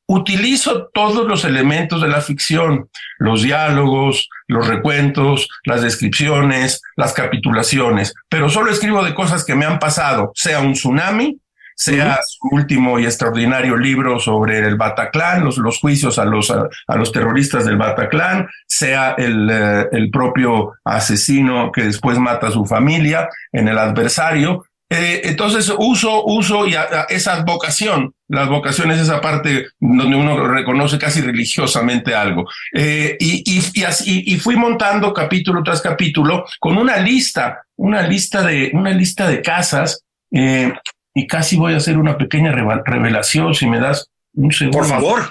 [0.08, 8.14] Utilizo todos los elementos de la ficción, los diálogos, los recuentos, las descripciones, las capitulaciones,
[8.28, 11.40] pero solo escribo de cosas que me han pasado, sea un tsunami,
[11.76, 16.96] sea su último y extraordinario libro sobre el Bataclan, los, los juicios a los, a,
[16.96, 22.64] los terroristas del Bataclan, sea el, eh, el, propio asesino que después mata a su
[22.64, 24.64] familia en el adversario.
[24.88, 26.74] Eh, entonces uso, uso y
[27.08, 32.46] esa vocación, la vocación es esa parte donde uno reconoce casi religiosamente algo.
[32.72, 38.42] Eh, y, y, así, y fui montando capítulo tras capítulo con una lista, una lista
[38.42, 40.72] de, una lista de casas eh,
[41.16, 44.80] y casi voy a hacer una pequeña revelación si me das un segundo.
[44.80, 45.30] Por favor.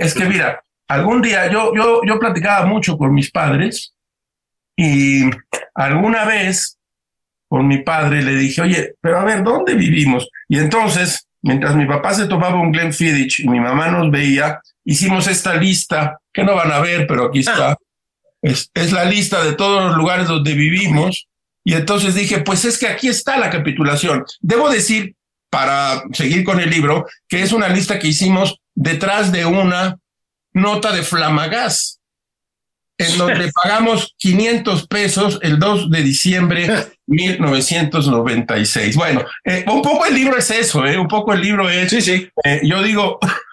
[0.00, 3.92] Es que mira, algún día yo, yo, yo platicaba mucho con mis padres
[4.74, 5.28] y
[5.74, 6.78] alguna vez
[7.48, 10.26] con mi padre le dije, oye, pero a ver, ¿dónde vivimos?
[10.48, 15.28] Y entonces, mientras mi papá se tomaba un Glenfiddich y mi mamá nos veía, hicimos
[15.28, 17.72] esta lista, que no van a ver, pero aquí está.
[17.72, 17.76] Ah.
[18.40, 21.28] Es, es la lista de todos los lugares donde vivimos
[21.70, 24.24] y entonces dije, pues es que aquí está la capitulación.
[24.40, 25.14] Debo decir,
[25.50, 29.96] para seguir con el libro, que es una lista que hicimos detrás de una
[30.52, 32.00] nota de Flamagás,
[32.98, 38.96] en donde pagamos 500 pesos el 2 de diciembre de 1996.
[38.96, 40.98] Bueno, eh, un poco el libro es eso, ¿eh?
[40.98, 42.28] un poco el libro es, sí, sí.
[42.42, 43.20] Eh, yo digo,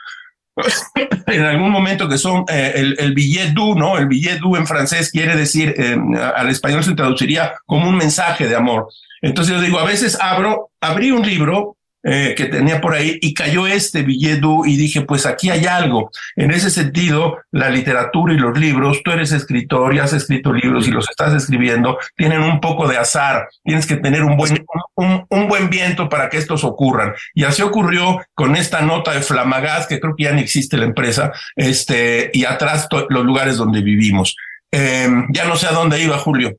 [1.28, 3.98] en algún momento que son eh, el, el, billet du, ¿no?
[3.98, 5.98] El billet du en francés quiere decir, eh,
[6.36, 8.88] al español se traduciría como un mensaje de amor.
[9.22, 13.33] Entonces yo digo, a veces abro, abrí un libro eh, que tenía por ahí y
[13.33, 16.12] cayó este billet y dije, pues aquí hay algo.
[16.36, 20.88] En ese sentido, la literatura y los libros, tú eres escritor y has escrito libros
[20.88, 24.63] y los estás escribiendo, tienen un poco de azar, tienes que tener un buen,
[24.95, 27.13] un, buen viento para que estos ocurran.
[27.33, 30.86] Y así ocurrió con esta nota de Flamagás, que creo que ya no existe la
[30.86, 34.36] empresa, este, y atrás los lugares donde vivimos.
[34.71, 36.57] Eh, ya no sé a dónde iba, Julio.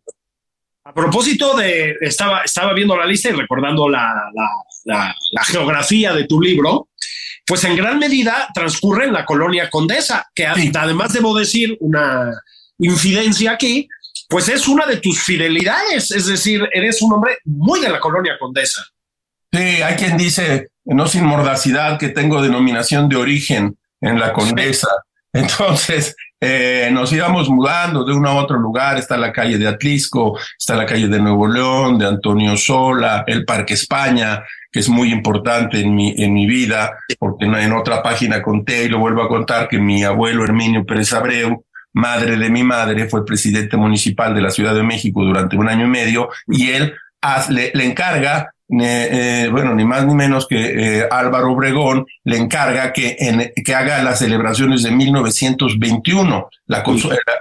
[0.88, 4.10] A propósito de, estaba, estaba viendo la lista y recordando la,
[4.86, 6.88] la, geografía de tu libro,
[7.46, 12.32] pues en gran medida transcurre en la colonia Condesa, que además debo decir una
[12.78, 13.86] infidencia aquí,
[14.30, 18.38] pues es una de tus fidelidades, es decir, eres un hombre muy de la colonia
[18.38, 18.82] Condesa.
[19.52, 24.88] Sí, hay quien dice, no sin mordacidad, que tengo denominación de origen en la Condesa.
[25.34, 30.38] Entonces, eh, nos íbamos mudando de uno a otro lugar, está la calle de Atlisco,
[30.56, 35.10] está la calle de Nuevo León, de Antonio Sola, el Parque España, que es muy
[35.10, 39.28] importante en mi, en mi vida, porque en otra página conté y lo vuelvo a
[39.28, 44.42] contar que mi abuelo Herminio Pérez Abreu, madre de mi madre, fue presidente municipal de
[44.42, 46.94] la Ciudad de México durante un año y medio y él
[47.50, 52.92] le, le encarga eh, bueno, ni más ni menos que eh, Álvaro Obregón le encarga
[52.92, 56.84] que, en, que haga las celebraciones de 1921, la,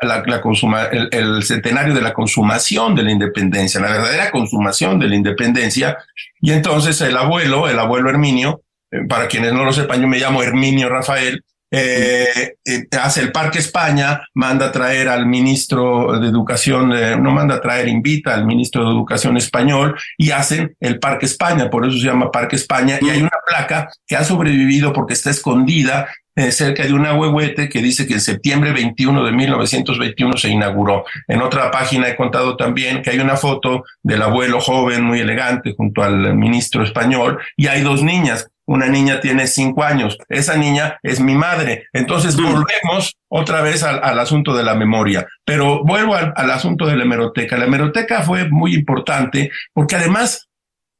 [0.03, 4.99] la, la consuma, el, el, centenario de la consumación de la independencia, la verdadera consumación
[4.99, 5.97] de la independencia.
[6.39, 8.61] Y entonces el abuelo, el abuelo Herminio,
[8.91, 13.31] eh, para quienes no lo sepan, yo me llamo Herminio Rafael, eh, eh, hace el
[13.31, 18.33] Parque España, manda a traer al ministro de Educación, eh, no manda a traer, invita
[18.33, 22.55] al ministro de Educación español y hacen el Parque España, por eso se llama Parque
[22.55, 26.07] España, y hay una placa que ha sobrevivido porque está escondida
[26.51, 31.03] cerca de una huehuete que dice que en septiembre 21 de 1921 se inauguró.
[31.27, 35.73] En otra página he contado también que hay una foto del abuelo joven, muy elegante,
[35.75, 40.99] junto al ministro español, y hay dos niñas una niña tiene cinco años, esa niña
[41.01, 41.87] es mi madre.
[41.93, 42.43] Entonces mm.
[42.43, 47.57] volvemos otra vez al, asunto de la memoria, pero vuelvo al, asunto de la hemeroteca.
[47.57, 50.47] La hemeroteca fue muy importante porque además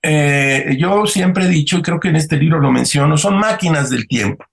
[0.01, 3.89] eh, yo siempre he dicho, y creo que en este libro lo menciono, son máquinas
[3.89, 4.45] del tiempo.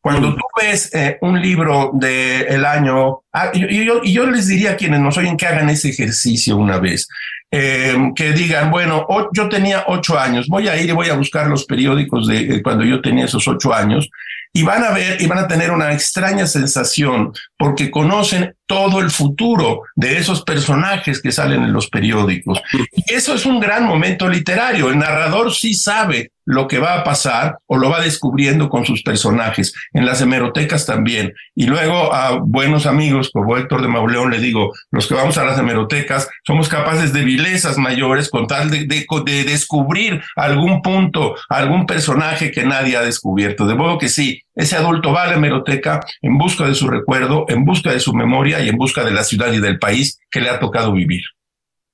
[0.00, 0.36] Cuando mm.
[0.36, 4.76] tú ves eh, un libro del el año, ah, y, yo, yo les diría a
[4.76, 7.08] quienes nos oyen que hagan ese ejercicio una vez.
[7.52, 11.48] Eh, que digan, bueno, yo tenía ocho años, voy a ir y voy a buscar
[11.48, 14.08] los periódicos de cuando yo tenía esos ocho años
[14.52, 19.10] y van a ver y van a tener una extraña sensación porque conocen todo el
[19.10, 22.62] futuro de esos personajes que salen en los periódicos.
[23.08, 24.90] Eso es un gran momento literario.
[24.90, 29.02] El narrador sí sabe lo que va a pasar o lo va descubriendo con sus
[29.02, 29.74] personajes.
[29.92, 31.32] En las hemerotecas también.
[31.56, 35.44] Y luego a buenos amigos como Héctor de Mauleón le digo, los que vamos a
[35.44, 41.86] las hemerotecas somos capaces de vilezas mayores con tal de, de, descubrir algún punto, algún
[41.86, 43.66] personaje que nadie ha descubierto.
[43.66, 47.46] De modo que sí, ese adulto va a la hemeroteca en busca de su recuerdo,
[47.48, 50.40] en busca de su memoria y en busca de la ciudad y del país que
[50.40, 51.22] le ha tocado vivir.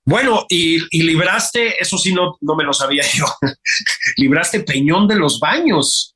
[0.04, 3.26] Bueno, y, libraste, eso sí, no, no me lo sabía yo,
[4.16, 6.14] libraste Peñón de los Baños.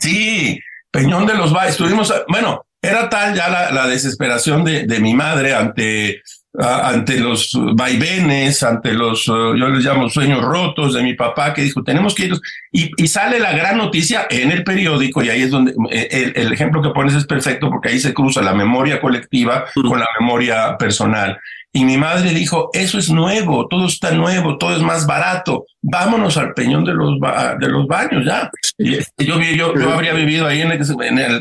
[0.00, 0.58] Sí,
[0.90, 1.72] Peñón de los Baños.
[1.72, 6.22] Estuvimos, bueno, era tal ya la, desesperación de, de, mi madre ante,
[6.58, 11.82] ante los vaivenes, ante los, yo les llamo sueños rotos de mi papá, que dijo,
[11.82, 12.34] tenemos que ir.
[12.70, 16.32] Y, y sale la gran noticia en el periódico, y ahí es donde eh, el,
[16.36, 20.08] el, ejemplo que pones es perfecto, porque ahí se cruza la memoria colectiva con la
[20.20, 21.38] memoria personal.
[21.74, 26.36] Y mi madre dijo, eso es nuevo, todo está nuevo, todo es más barato, vámonos
[26.36, 27.18] al peñón de los,
[27.58, 28.50] de los baños ya.
[28.76, 31.40] Y este, yo, yo, yo habría vivido ahí en el, en el,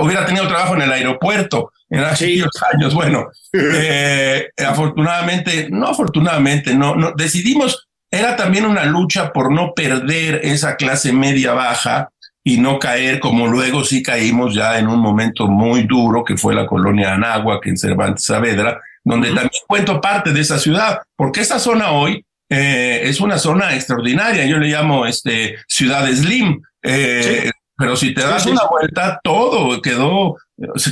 [0.00, 2.94] hubiera tenido trabajo en el aeropuerto en aquellos años.
[2.94, 10.40] Bueno, eh, afortunadamente, no afortunadamente, no, no, decidimos, era también una lucha por no perder
[10.42, 12.10] esa clase media baja
[12.44, 16.54] y no caer como luego sí caímos ya en un momento muy duro que fue
[16.54, 21.58] la colonia Anáhuac en Cervantes Saavedra, donde también cuento parte de esa ciudad, porque esa
[21.58, 24.46] zona hoy eh, es una zona extraordinaria.
[24.46, 26.62] Yo le llamo este ciudad slim.
[26.82, 30.36] Eh, pero si te das una vuelta, todo quedó,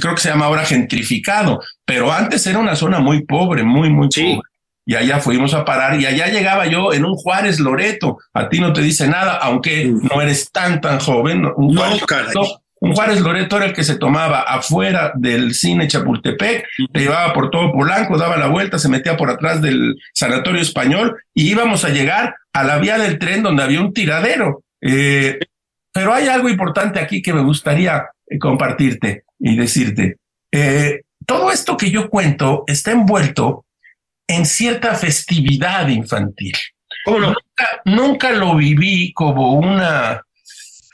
[0.00, 4.08] creo que se llama ahora gentrificado, pero antes era una zona muy pobre, muy, muy
[4.08, 4.40] pobre.
[4.88, 8.18] Y allá fuimos a parar y allá llegaba yo en un Juárez Loreto.
[8.32, 11.44] A ti no te dice nada, aunque no eres tan, tan joven.
[11.56, 12.02] Un Juárez,
[12.78, 17.50] un Juárez Loreto era el que se tomaba afuera del cine Chapultepec, te llevaba por
[17.50, 21.88] todo Polanco, daba la vuelta, se metía por atrás del sanatorio español y íbamos a
[21.88, 24.62] llegar a la vía del tren donde había un tiradero.
[24.80, 25.40] Eh,
[25.92, 30.16] pero hay algo importante aquí que me gustaría eh, compartirte y decirte.
[30.53, 33.64] Eh, todo esto que yo cuento está envuelto
[34.26, 36.55] en cierta festividad infantil.
[37.07, 40.22] Nunca, nunca lo viví como una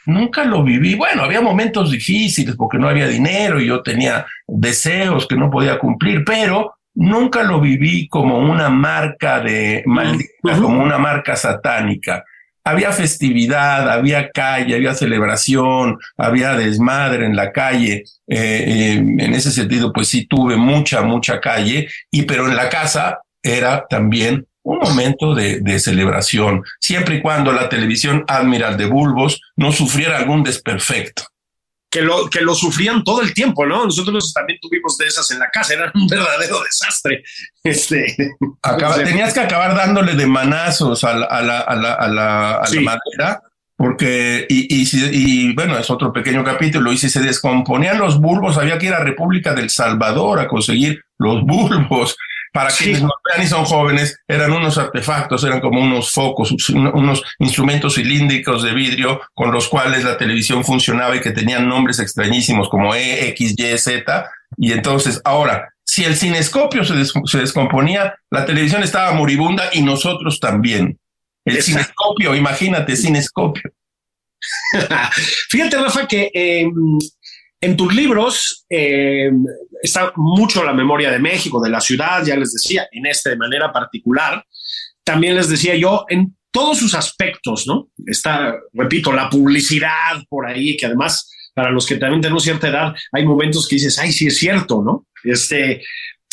[0.07, 0.95] Nunca lo viví.
[0.95, 5.78] Bueno, había momentos difíciles porque no había dinero y yo tenía deseos que no podía
[5.78, 12.24] cumplir, pero nunca lo viví como una marca de maldita, como una marca satánica.
[12.64, 18.04] Había festividad, había calle, había celebración, había desmadre en la calle.
[18.28, 22.68] Eh, eh, en ese sentido, pues sí tuve mucha, mucha calle, y pero en la
[22.68, 28.86] casa era también un momento de, de, celebración, siempre y cuando la televisión Admiral de
[28.86, 31.24] Bulbos no sufriera algún desperfecto.
[31.93, 33.84] Que lo, que lo sufrían todo el tiempo, ¿no?
[33.84, 37.22] Nosotros también tuvimos de esas en la casa, era un verdadero desastre.
[37.62, 38.16] Este,
[39.05, 43.43] tenías que acabar dándole de manazos a la, a la, a la, a la, madera,
[43.76, 48.57] porque, y, y, y, bueno, es otro pequeño capítulo, y si se descomponían los bulbos,
[48.57, 52.16] había que ir a República del Salvador a conseguir los bulbos.
[52.53, 57.22] Para quienes no vean y son jóvenes, eran unos artefactos, eran como unos focos, unos
[57.38, 62.68] instrumentos cilíndricos de vidrio con los cuales la televisión funcionaba y que tenían nombres extrañísimos
[62.68, 64.30] como E, X, Y, Z.
[64.59, 70.38] Y entonces, ahora, si el cinescopio se, se descomponía, la televisión estaba moribunda y nosotros
[70.38, 70.98] también.
[71.44, 73.72] El cinescopio, imagínate, cinescopio.
[75.48, 76.98] Fíjate, Rafa, que em,
[77.62, 79.44] en tus libros em,
[79.80, 83.36] está mucho la memoria de México, de la ciudad, ya les decía, en este de
[83.36, 84.44] manera particular.
[85.04, 87.88] También les decía yo, en todos sus aspectos, ¿no?
[88.04, 92.94] Está, repito, la publicidad por ahí, que además, para los que también tenemos cierta edad,
[93.12, 95.06] hay momentos que dices, ay, sí es cierto, ¿no?
[95.22, 95.82] Este,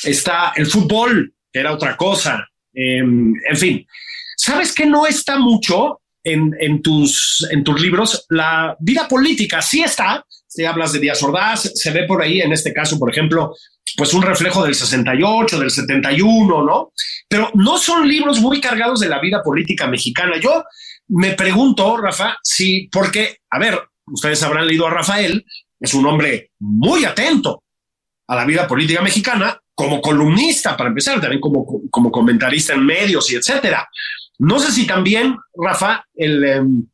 [0.03, 2.47] está el fútbol, que era otra cosa.
[2.73, 3.87] Em, en fin,
[4.35, 8.25] ¿sabes que no está mucho en, tus, en tus libros?
[8.29, 10.25] La vida política sí está.
[10.49, 13.55] Si hablas de Díaz Ordaz, se ve por ahí, en este caso, por ejemplo,
[13.95, 16.91] pues un reflejo del 68, del 71, ¿no?
[17.27, 20.39] Pero no son libros muy cargados de la vida política mexicana.
[20.41, 20.63] Yo
[21.09, 25.45] me pregunto, Rafa, si, porque, a ver, ustedes habrán leído a Rafael,
[25.79, 27.63] es un hombre muy atento
[28.27, 33.31] a la vida política mexicana, como columnista, para empezar, también como, como comentarista en medios
[33.31, 33.87] y etcétera.
[34.39, 36.87] No sé si también, Rafa, el, em,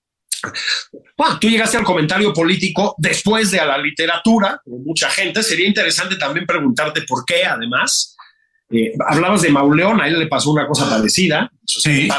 [1.18, 5.44] bueno, tú llegaste al comentario político después de a la literatura, como mucha gente.
[5.44, 8.16] Sería interesante también preguntarte por qué, además.
[8.70, 11.50] Eh, hablabas de Mauleón, a él le pasó una cosa parecida.
[11.66, 12.10] sí.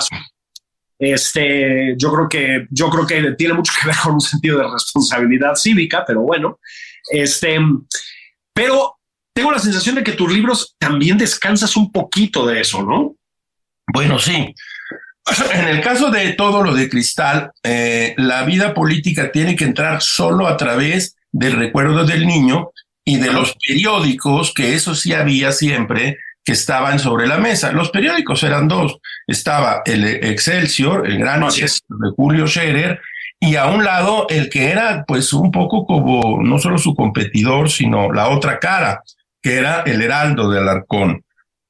[0.98, 4.68] Este, yo creo que, yo creo que tiene mucho que ver con un sentido de
[4.70, 6.58] responsabilidad cívica, pero bueno,
[7.10, 7.58] este,
[8.54, 8.96] pero
[9.34, 13.14] tengo la sensación de que tus libros también descansas un poquito de eso, ¿no?
[13.92, 14.54] Bueno, sí.
[15.52, 20.02] En el caso de todo lo de Cristal, eh, la vida política tiene que entrar
[20.02, 22.70] solo a través del recuerdo del niño
[23.04, 27.72] y de los periódicos, que eso sí había siempre, que estaban sobre la mesa.
[27.72, 28.98] Los periódicos eran dos.
[29.26, 33.00] Estaba el Excelsior, el gran Excelsior de Julio Scherer,
[33.38, 37.70] y a un lado el que era pues un poco como no solo su competidor,
[37.70, 39.02] sino la otra cara,
[39.42, 41.24] que era el Heraldo de Alarcón.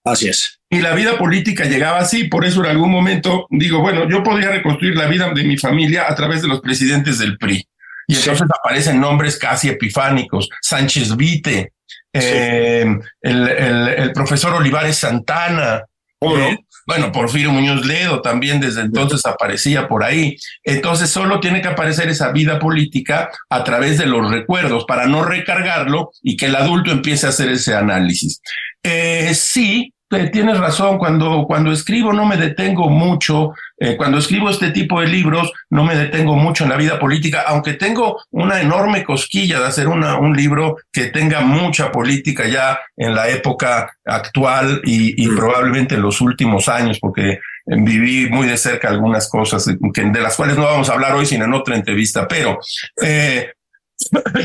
[0.04, 0.60] Así es.
[0.68, 4.50] Y la vida política llegaba así, por eso en algún momento digo, bueno, yo podría
[4.50, 7.66] reconstruir la vida de mi familia a través de los presidentes del PRI.
[8.08, 11.72] Y entonces aparecen nombres casi epifánicos, Sánchez Vite,
[12.12, 12.86] eh,
[13.20, 15.84] el, profesor Olivares Santana,
[16.20, 16.56] eh,
[16.86, 20.36] bueno, Porfirio Muñoz Ledo también desde entonces aparecía por ahí.
[20.62, 25.24] Entonces solo tiene que aparecer esa vida política a través de los recuerdos para no
[25.24, 28.40] recargarlo y que el adulto empiece a hacer ese análisis.
[28.84, 34.70] Eh, sí, tienes razón, cuando, cuando escribo no me detengo mucho, eh, cuando escribo este
[34.70, 39.02] tipo de libros no me detengo mucho en la vida política, aunque tengo una enorme
[39.04, 44.80] cosquilla de hacer una, un libro que tenga mucha política ya en la época actual
[44.84, 45.36] y, mm.
[45.36, 50.56] probablemente en los últimos años, porque viví muy de cerca algunas cosas de las cuales
[50.56, 52.60] no vamos a hablar hoy, sino en otra entrevista, pero
[53.02, 53.50] eh,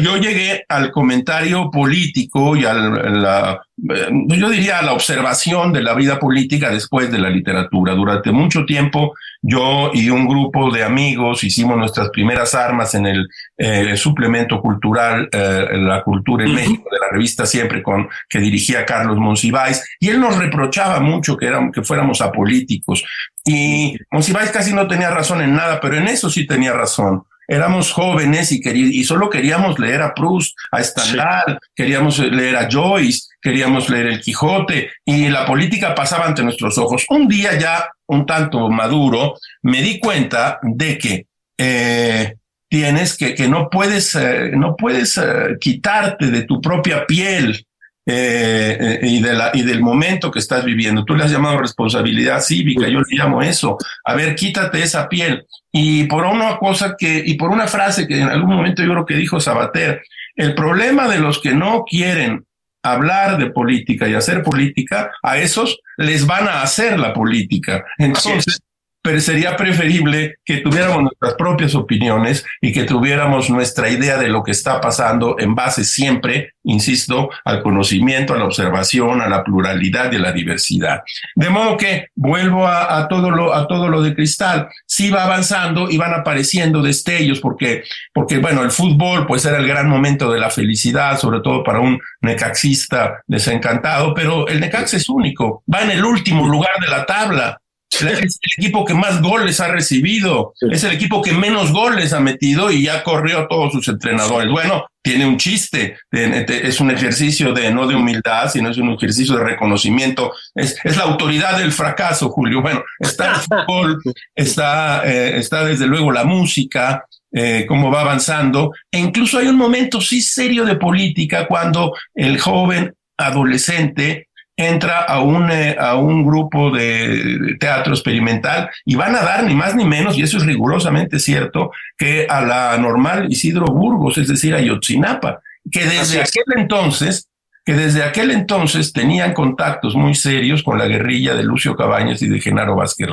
[0.02, 5.84] yo llegué al comentario político y a la, eh, yo diría a la observación de
[5.84, 7.94] la vida política después de la literatura.
[7.94, 13.28] Durante mucho tiempo yo y un grupo de amigos hicimos nuestras primeras armas en el
[13.58, 18.86] eh, suplemento cultural eh, La Cultura en México de la revista Siempre con que dirigía
[18.86, 23.04] Carlos Monsiváis y él nos reprochaba mucho que, éramos, que fuéramos apolíticos.
[23.44, 27.92] Y Monsiváis casi no tenía razón en nada, pero en eso sí tenía razón éramos
[27.92, 33.90] jóvenes y, y solo queríamos leer a Proust, a Stendhal, queríamos leer a Joyce, queríamos
[33.90, 37.04] leer el Quijote y la política pasaba ante nuestros ojos.
[37.10, 41.26] Un día ya un tanto maduro, me di cuenta de que
[41.58, 42.36] eh,
[42.70, 47.66] tienes que, que no puedes, eh, no puedes eh, quitarte de tu propia piel
[48.06, 51.06] eh, y, de la, y del momento que estás viviendo.
[51.06, 53.78] Tú le has llamado responsabilidad cívica, yo le llamo eso.
[54.04, 55.46] A ver, quítate esa piel.
[55.72, 59.06] Y por una cosa que, y por una frase que en algún momento yo creo
[59.06, 60.02] que dijo Sabater,
[60.36, 62.46] el problema de los que no quieren
[62.84, 67.86] hablar de política y hacer política, a esos les van a hacer la política.
[67.98, 68.60] Entonces,
[69.02, 74.44] pero sería preferible que tuviéramos nuestras propias opiniones y que tuviéramos nuestra idea de lo
[74.44, 80.12] que está pasando en base siempre, insisto, al conocimiento, a la observación, a la pluralidad
[80.12, 81.02] y a la diversidad.
[81.36, 85.90] De modo que vuelvo a, todo lo a todo lo de cristal, sí va avanzando
[85.90, 87.84] y van apareciendo destellos porque
[88.14, 91.80] porque bueno, el fútbol pues era el gran momento de la felicidad, sobre todo para
[91.80, 97.06] un necaxista desencantado, pero el Necax es único, va en el último lugar de la
[97.06, 97.61] tabla
[98.00, 102.20] es el equipo que más goles ha recibido, es el equipo que menos goles ha
[102.20, 104.50] metido y ya corrió a todos sus entrenadores.
[104.50, 109.36] Bueno, tiene un chiste, es un ejercicio de no de humildad, sino es un ejercicio
[109.36, 110.34] de reconocimiento.
[110.56, 112.62] Es, es la autoridad del fracaso, Julio.
[112.62, 114.02] Bueno, está el fútbol,
[114.36, 119.58] está, eh, está desde luego la música, eh, cómo va avanzando, e incluso hay un
[119.58, 124.28] momento sí serio de política cuando el joven adolescente
[124.68, 129.56] entra a un, eh, a un grupo de teatro experimental y van a dar ni
[129.56, 134.28] más ni menos, y eso es rigurosamente cierto, que a la normal Isidro Burgos, es
[134.28, 135.42] decir, a Yotzinapa,
[135.72, 137.28] que desde aquel entonces
[137.64, 142.28] que desde aquel entonces tenían contactos muy serios con la guerrilla de Lucio Cabañas y
[142.28, 143.08] de Genaro Vázquez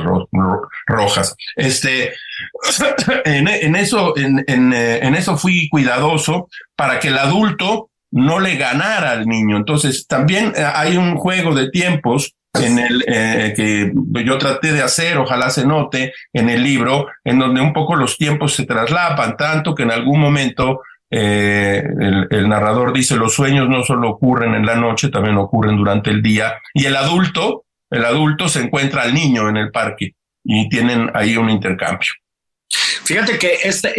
[0.87, 1.35] Rojas.
[1.55, 2.13] Este,
[3.25, 4.39] en, eso, en,
[4.73, 9.57] eh, en, eso fui cuidadoso para que el adulto no le ganara al niño.
[9.57, 13.91] Entonces, también eh, hay un juego de tiempos en el eh, que
[14.25, 18.17] yo traté de hacer, ojalá se note en el libro, en donde un poco los
[18.17, 20.81] tiempos se traslapan, tanto que en algún momento
[21.11, 21.83] eh,
[22.29, 26.21] el, narrador dice, los sueños no solo ocurren en la noche, también ocurren durante el
[26.21, 26.59] día.
[26.73, 31.37] Y el adulto, el adulto se encuentra al niño en el parque y tienen ahí
[31.37, 32.09] un intercambio.
[33.03, 33.93] Fíjate que este,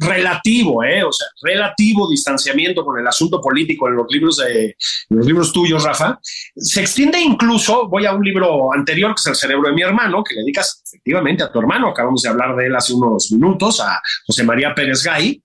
[0.00, 4.76] relativo, eh, o sea, relativo distanciamiento con el asunto político en los libros de
[5.08, 6.18] los libros tuyos, Rafa,
[6.54, 10.22] se extiende incluso, voy a un libro anterior que es El cerebro de mi hermano,
[10.22, 13.80] que le dedicas efectivamente a tu hermano, acabamos de hablar de él hace unos minutos,
[13.80, 15.42] a José María Pérez Gay,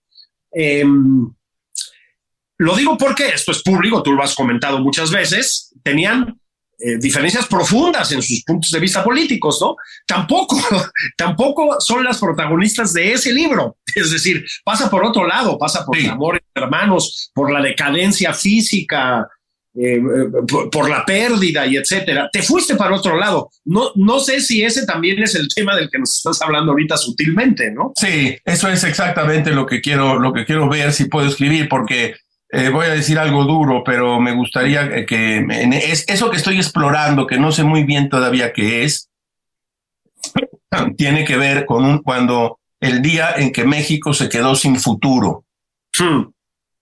[0.53, 1.33] Em,
[2.59, 6.39] lo digo porque esto es público, tú lo has comentado muchas veces, tenían
[6.79, 9.75] eh, diferencias profundas en sus puntos de vista políticos, ¿no?
[10.07, 10.57] Tampoco,
[11.17, 13.77] tampoco son las protagonistas de ese libro.
[13.95, 18.33] Es decir, pasa por otro lado, pasa por el amor entre hermanos, por la decadencia
[18.33, 19.27] física,
[19.75, 19.99] eh,
[20.71, 22.29] por, la pérdida y etcétera.
[22.31, 23.49] Te fuiste para otro lado.
[23.65, 26.95] No, no sé si ese también es el tema del que nos estás hablando ahorita
[26.95, 27.91] sutilmente, ¿no?
[27.95, 32.15] Sí, eso es exactamente lo que quiero, lo que quiero ver si puedo escribir, porque
[32.55, 37.25] eh, voy a decir algo duro, pero me gustaría que es, eso que estoy explorando,
[37.25, 39.09] que no sé muy bien todavía qué es,
[40.95, 45.45] tiene que ver con un, cuando el día en que México se quedó sin futuro.
[45.97, 46.25] Hmm.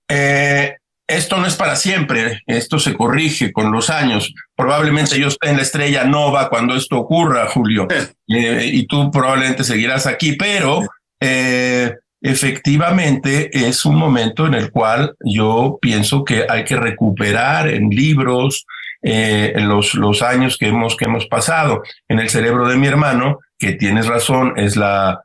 [0.09, 0.75] Eh,
[1.07, 4.33] esto no es para siempre, esto se corrige con los años.
[4.55, 7.87] Probablemente yo esté en la estrella nova cuando esto ocurra, Julio,
[8.27, 10.81] eh, y tú probablemente seguirás aquí, pero
[11.21, 17.89] eh, efectivamente es un momento en el cual yo pienso que hay que recuperar en
[17.89, 18.65] libros
[19.01, 21.81] eh, los, los años que hemos, que hemos pasado.
[22.07, 25.21] En el cerebro de mi hermano, que tienes razón, es la,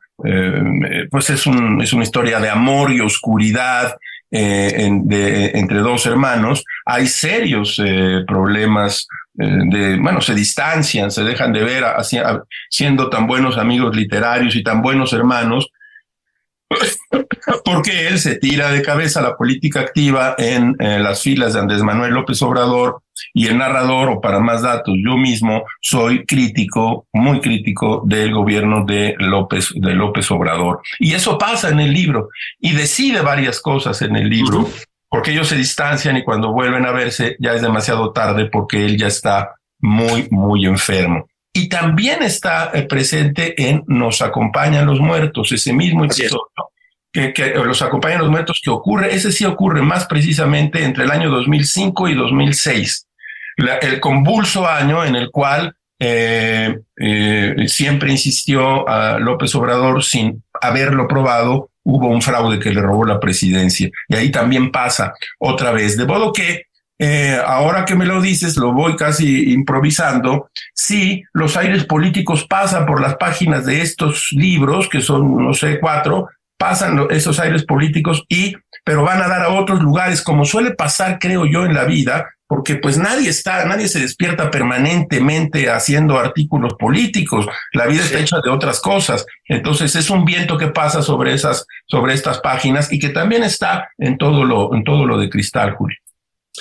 [1.11, 3.95] pues es, un, es una historia de amor y oscuridad
[4.29, 9.07] eh, entre dos hermanos, hay serios eh, problemas
[9.39, 11.85] eh, de, bueno, se distancian, se dejan de ver
[12.69, 15.69] siendo tan buenos amigos literarios y tan buenos hermanos,
[17.65, 22.13] porque él se tira de cabeza la política activa en, las filas de Andrés Manuel
[22.13, 23.01] López Obrador
[23.33, 28.85] y el narrador, o para más datos, yo mismo soy crítico, muy crítico del gobierno
[28.85, 30.81] de López, de López Obrador.
[30.99, 34.69] Y eso pasa en el libro y decide varias cosas en el libro,
[35.09, 38.97] porque ellos se distancian y cuando vuelven a verse ya es demasiado tarde porque él
[38.97, 41.27] ya está muy, muy enfermo
[41.57, 46.49] y también está eh, presente en Nos acompañan los muertos, ese mismo episodio.
[47.11, 51.11] Que, que, los acompañan los muertos que ocurre, ese sí ocurre más precisamente entre el
[51.11, 53.07] año 2005 y 2006,
[53.81, 61.07] el convulso año en el cual eh, eh, siempre insistió a López Obrador sin haberlo
[61.07, 63.89] probado, hubo un fraude que le robó la presidencia.
[64.07, 65.97] Y ahí también pasa otra vez.
[65.97, 66.66] De modo que
[66.99, 72.85] eh, ahora que me lo dices, lo voy casi improvisando, sí, los aires políticos pasan
[72.85, 76.27] por las páginas de estos libros, que son, no sé, cuatro,
[76.57, 81.19] pasan esos aires políticos y, pero van a dar a otros lugares, como suele pasar,
[81.19, 86.73] creo yo, en la vida, porque pues nadie está, nadie se despierta permanentemente haciendo artículos
[86.75, 87.45] políticos.
[87.73, 89.25] La vida está hecha de otras cosas.
[89.45, 93.89] Entonces es un viento que pasa sobre esas, sobre estas páginas y que también está
[93.97, 95.97] en todo lo, en todo lo de cristal, Julio.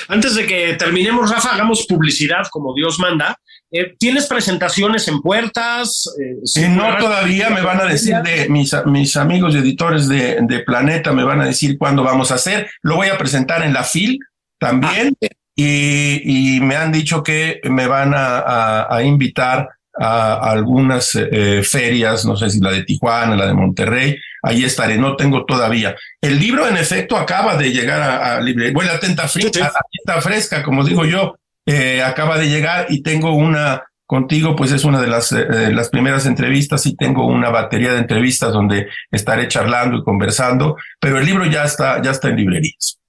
[0.08, 3.38] Antes de que terminemos, Rafa, hagamos publicidad como Dios manda.
[3.70, 6.08] Eh, ¿Tienes presentaciones en puertas?
[6.56, 11.12] Eh, no, todavía me van a decir de mis, mis amigos editores de, de, Planeta,
[11.12, 12.70] me van a decir cuándo vamos a hacer.
[12.82, 14.18] Lo voy a presentar en la FIL
[14.58, 15.26] también ah.
[15.54, 19.68] y, y, me han dicho que me van a, a, invitar
[19.98, 24.16] a, algunas eh, ferias, no sé si la de Tijuana, la de Monterrey,
[24.46, 25.94] ahí estaré, no tengo todavía.
[26.20, 28.72] El libro, en efecto, acaba de llegar a, a librería.
[28.72, 31.36] Bueno, atenta fresca, está fresca, como digo yo,
[31.66, 35.88] eh, acaba de llegar y tengo una contigo, pues es una de las, eh, las
[35.88, 41.26] primeras entrevistas y tengo una batería de entrevistas donde estaré charlando y conversando, pero el
[41.26, 43.00] libro ya está, ya está en librerías.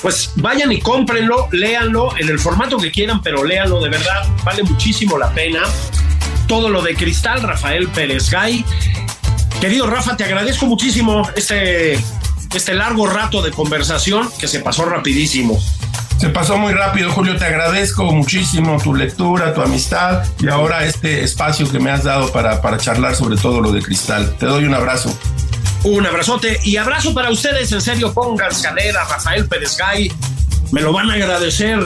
[0.00, 4.64] Pues vayan y cómprenlo, léanlo en el formato que quieran, pero léanlo de verdad, vale
[4.64, 5.62] muchísimo la pena.
[6.48, 8.64] Todo lo de Cristal, Rafael Pérez Gay.
[9.62, 11.92] Querido Rafa, te agradezco muchísimo este,
[12.52, 15.56] este largo rato de conversación que se pasó rapidísimo.
[16.18, 17.36] Se pasó muy rápido, Julio.
[17.36, 22.32] Te agradezco muchísimo tu lectura, tu amistad y ahora este espacio que me has dado
[22.32, 24.34] para, para charlar sobre todo lo de cristal.
[24.36, 25.16] Te doy un abrazo.
[25.84, 27.70] Un abrazote y abrazo para ustedes.
[27.70, 30.10] En serio, pónganse a leer a Rafael Pérez Gay.
[30.72, 31.78] Me lo van a agradecer.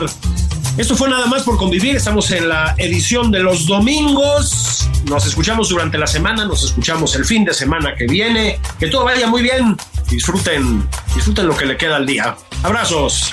[0.77, 1.97] Esto fue nada más por convivir.
[1.97, 4.87] Estamos en la edición de los domingos.
[5.07, 8.61] Nos escuchamos durante la semana, nos escuchamos el fin de semana que viene.
[8.79, 9.77] Que todo vaya muy bien.
[10.11, 12.37] Disfruten, disfruten lo que le queda al día.
[12.63, 13.33] Abrazos.